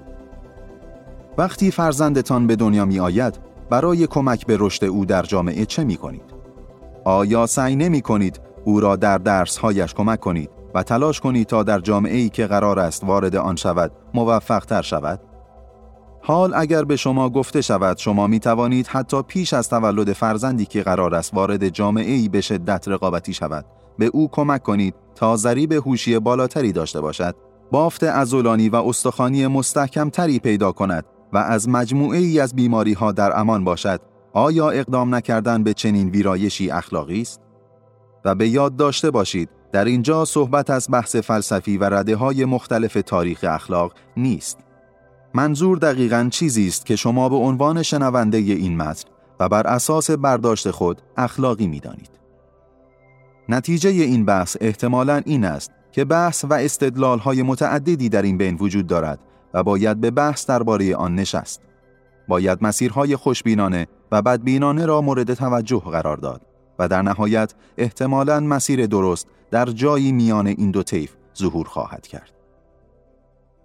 وقتی 1.38 1.72
فرزندتان 1.72 2.48
به 2.48 2.56
دنیا 2.56 2.86
می 2.86 3.00
آید 3.00 3.40
برای 3.70 4.08
کمک 4.08 4.46
به 4.46 4.58
رشد 4.60 4.86
او 4.86 5.06
در 5.06 5.24
جامعه 5.24 5.66
چه 5.66 5.84
می 5.84 5.98
کنید؟ 5.98 6.34
آیا 7.06 7.46
سعی 7.46 7.76
نمی 7.76 8.02
کنید 8.02 8.40
او 8.66 8.80
را 8.80 8.96
در 8.96 9.18
درسهایش 9.18 9.94
کمک 9.94 10.20
کنید 10.20 10.50
و 10.76 10.84
تلاش 10.84 11.20
کنید 11.20 11.48
تا 11.48 11.64
در 11.64 11.80
جامعه 11.80 12.18
ای 12.18 12.30
که 12.30 12.48
قرار 12.48 12.80
است 12.80 13.04
وارد 13.04 13.36
آن 13.36 13.56
شود 13.56 13.92
موفق 14.14 14.66
تر 14.66 14.82
شود؟ 14.82 15.20
حال 16.22 16.54
اگر 16.56 16.84
به 16.84 16.96
شما 16.96 17.30
گفته 17.30 17.62
شود 17.62 17.98
شما 17.98 18.28
می 18.28 18.40
توانید 18.40 18.88
حتی 18.88 19.22
پیش 19.22 19.54
از 19.54 19.70
تولد 19.70 20.14
فرزندی 20.14 20.66
که 20.66 20.84
قرار 20.84 21.16
است 21.16 21.34
وارد 21.34 21.70
جامعه 21.70 22.12
ای 22.12 22.30
به 22.30 22.42
شدت 22.42 22.88
رقابتی 22.88 23.34
شود 23.34 23.66
به 23.98 24.06
او 24.06 24.30
کمک 24.32 24.64
کنید 24.64 24.96
تا 25.16 25.36
ضریب 25.36 25.72
هوشی 25.72 26.20
بالاتری 26.20 26.72
داشته 26.72 27.02
باشد 27.02 27.36
بافت 27.72 28.04
ازولانی 28.04 28.70
و 28.70 28.76
استخوانی 28.76 29.48
مستحکم 29.48 30.10
تری 30.10 30.40
پیدا 30.40 30.72
کند 30.72 31.06
و 31.34 31.38
از 31.38 31.70
مجموعه 31.70 32.20
ای 32.20 32.40
از 32.40 32.56
بیماری 32.56 32.94
ها 32.94 33.12
در 33.12 33.40
امان 33.40 33.64
باشد 33.64 34.02
آیا 34.34 34.70
اقدام 34.70 35.16
نکردن 35.16 35.64
به 35.64 35.74
چنین 35.74 36.10
ویرایشی 36.10 36.72
اخلاقی 36.72 37.22
است 37.22 37.42
و 38.26 38.36
به 38.36 38.48
یاد 38.50 38.76
داشته 38.76 39.12
باشید 39.12 39.50
در 39.72 39.86
اینجا 39.86 40.26
صحبت 40.26 40.70
از 40.70 40.88
بحث 40.92 41.16
فلسفی 41.16 41.78
و 41.78 41.84
رده 41.84 42.16
های 42.16 42.46
مختلف 42.46 42.98
تاریخ 43.06 43.46
اخلاق 43.48 43.94
نیست 44.18 44.58
منظور 45.34 45.78
دقیقا 45.78 46.28
چیزی 46.32 46.68
است 46.68 46.86
که 46.86 46.96
شما 46.96 47.30
به 47.30 47.36
عنوان 47.36 47.84
شنونده 47.84 48.38
این 48.38 48.78
متن 48.78 49.10
و 49.40 49.50
بر 49.50 49.68
اساس 49.68 50.12
برداشت 50.12 50.72
خود 50.72 51.02
اخلاقی 51.18 51.68
می 51.68 51.80
دانید. 51.80 52.10
نتیجه 53.50 53.90
این 53.90 54.26
بحث 54.26 54.58
احتمالا 54.62 55.22
این 55.26 55.46
است 55.46 55.72
که 55.92 56.06
بحث 56.06 56.46
و 56.50 56.54
استدلال 56.54 57.20
های 57.20 57.44
متعددی 57.44 58.10
در 58.10 58.22
این 58.22 58.38
بین 58.38 58.56
وجود 58.56 58.88
دارد 58.88 59.20
و 59.54 59.64
باید 59.64 60.02
به 60.02 60.12
بحث 60.12 60.46
درباره 60.46 60.96
آن 60.96 61.16
نشست. 61.16 61.62
باید 62.28 62.60
مسیرهای 62.62 63.16
خوشبینانه 63.16 63.88
و 64.12 64.22
بدبینانه 64.22 64.86
را 64.86 65.02
مورد 65.02 65.34
توجه 65.34 65.80
قرار 65.80 66.18
داد 66.18 66.42
و 66.80 66.88
در 66.88 67.02
نهایت 67.02 67.54
احتمالا 67.78 68.40
مسیر 68.40 68.86
درست 68.86 69.28
در 69.52 69.66
جایی 69.66 70.12
میان 70.12 70.48
این 70.48 70.72
دو 70.72 70.84
طیف 70.84 71.16
ظهور 71.38 71.68
خواهد 71.68 72.08
کرد. 72.08 72.32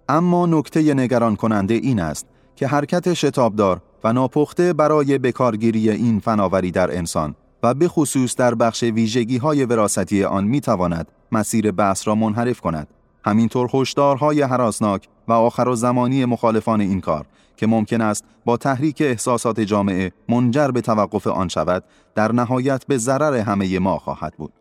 اما 0.09 0.45
نکته 0.45 0.93
نگران 0.93 1.35
کننده 1.35 1.73
این 1.73 1.99
است 1.99 2.25
که 2.55 2.67
حرکت 2.67 3.13
شتابدار 3.13 3.81
و 4.03 4.13
ناپخته 4.13 4.73
برای 4.73 5.17
بکارگیری 5.17 5.89
این 5.89 6.19
فناوری 6.19 6.71
در 6.71 6.97
انسان 6.97 7.35
و 7.63 7.73
به 7.73 7.87
خصوص 7.87 8.35
در 8.35 8.55
بخش 8.55 8.83
ویژگی 8.83 9.37
های 9.37 9.65
وراثتی 9.65 10.23
آن 10.23 10.43
می 10.43 10.61
تواند 10.61 11.07
مسیر 11.31 11.71
بحث 11.71 12.07
را 12.07 12.15
منحرف 12.15 12.61
کند. 12.61 12.87
همینطور 13.25 13.69
هشدارهای 13.73 14.41
حراسناک 14.41 15.07
و 15.27 15.33
آخر 15.33 15.67
و 15.67 15.75
زمانی 15.75 16.25
مخالفان 16.25 16.81
این 16.81 17.01
کار 17.01 17.25
که 17.57 17.67
ممکن 17.67 18.01
است 18.01 18.25
با 18.45 18.57
تحریک 18.57 19.01
احساسات 19.01 19.59
جامعه 19.59 20.11
منجر 20.29 20.67
به 20.67 20.81
توقف 20.81 21.27
آن 21.27 21.47
شود 21.47 21.83
در 22.15 22.31
نهایت 22.31 22.85
به 22.85 22.97
ضرر 22.97 23.35
همه 23.35 23.79
ما 23.79 23.97
خواهد 23.97 24.33
بود. 24.37 24.53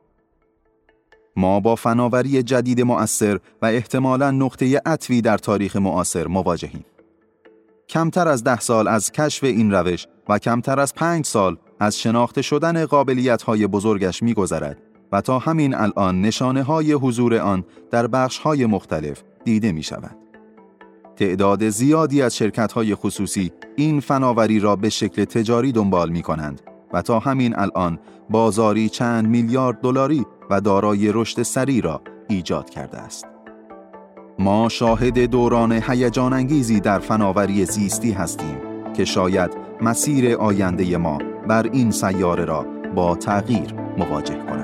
ما 1.36 1.60
با 1.60 1.74
فناوری 1.74 2.42
جدید 2.42 2.80
مؤثر 2.80 3.40
و 3.62 3.66
احتمالا 3.66 4.30
نقطه 4.30 4.80
عطفی 4.86 5.20
در 5.20 5.38
تاریخ 5.38 5.76
معاصر 5.76 6.26
مواجهیم. 6.26 6.84
کمتر 7.88 8.28
از 8.28 8.44
ده 8.44 8.60
سال 8.60 8.88
از 8.88 9.12
کشف 9.12 9.44
این 9.44 9.72
روش 9.72 10.06
و 10.28 10.38
کمتر 10.38 10.80
از 10.80 10.94
پنج 10.94 11.26
سال 11.26 11.56
از 11.80 11.98
شناخته 11.98 12.42
شدن 12.42 12.86
قابلیت 12.86 13.42
های 13.42 13.66
بزرگش 13.66 14.22
می 14.22 14.34
گذرد 14.34 14.91
و 15.12 15.20
تا 15.20 15.38
همین 15.38 15.74
الان 15.74 16.20
نشانه 16.20 16.62
های 16.62 16.92
حضور 16.92 17.36
آن 17.36 17.64
در 17.90 18.06
بخش 18.06 18.38
های 18.38 18.66
مختلف 18.66 19.22
دیده 19.44 19.72
می 19.72 19.82
شود. 19.82 20.16
تعداد 21.16 21.68
زیادی 21.68 22.22
از 22.22 22.36
شرکت 22.36 22.72
های 22.72 22.94
خصوصی 22.94 23.52
این 23.76 24.00
فناوری 24.00 24.60
را 24.60 24.76
به 24.76 24.88
شکل 24.88 25.24
تجاری 25.24 25.72
دنبال 25.72 26.10
می 26.10 26.22
کنند 26.22 26.60
و 26.92 27.02
تا 27.02 27.18
همین 27.18 27.58
الان 27.58 27.98
بازاری 28.30 28.88
چند 28.88 29.28
میلیارد 29.28 29.80
دلاری 29.80 30.26
و 30.50 30.60
دارای 30.60 31.12
رشد 31.12 31.42
سری 31.42 31.80
را 31.80 32.00
ایجاد 32.28 32.70
کرده 32.70 32.98
است. 32.98 33.26
ما 34.38 34.68
شاهد 34.68 35.18
دوران 35.18 35.72
هیجان 35.72 36.32
انگیزی 36.32 36.80
در 36.80 36.98
فناوری 36.98 37.64
زیستی 37.64 38.12
هستیم 38.12 38.56
که 38.96 39.04
شاید 39.04 39.50
مسیر 39.80 40.36
آینده 40.36 40.96
ما 40.96 41.18
بر 41.48 41.70
این 41.72 41.90
سیاره 41.90 42.44
را 42.44 42.66
با 42.94 43.16
تغییر 43.16 43.74
مواجه 43.98 44.34
کند. 44.34 44.61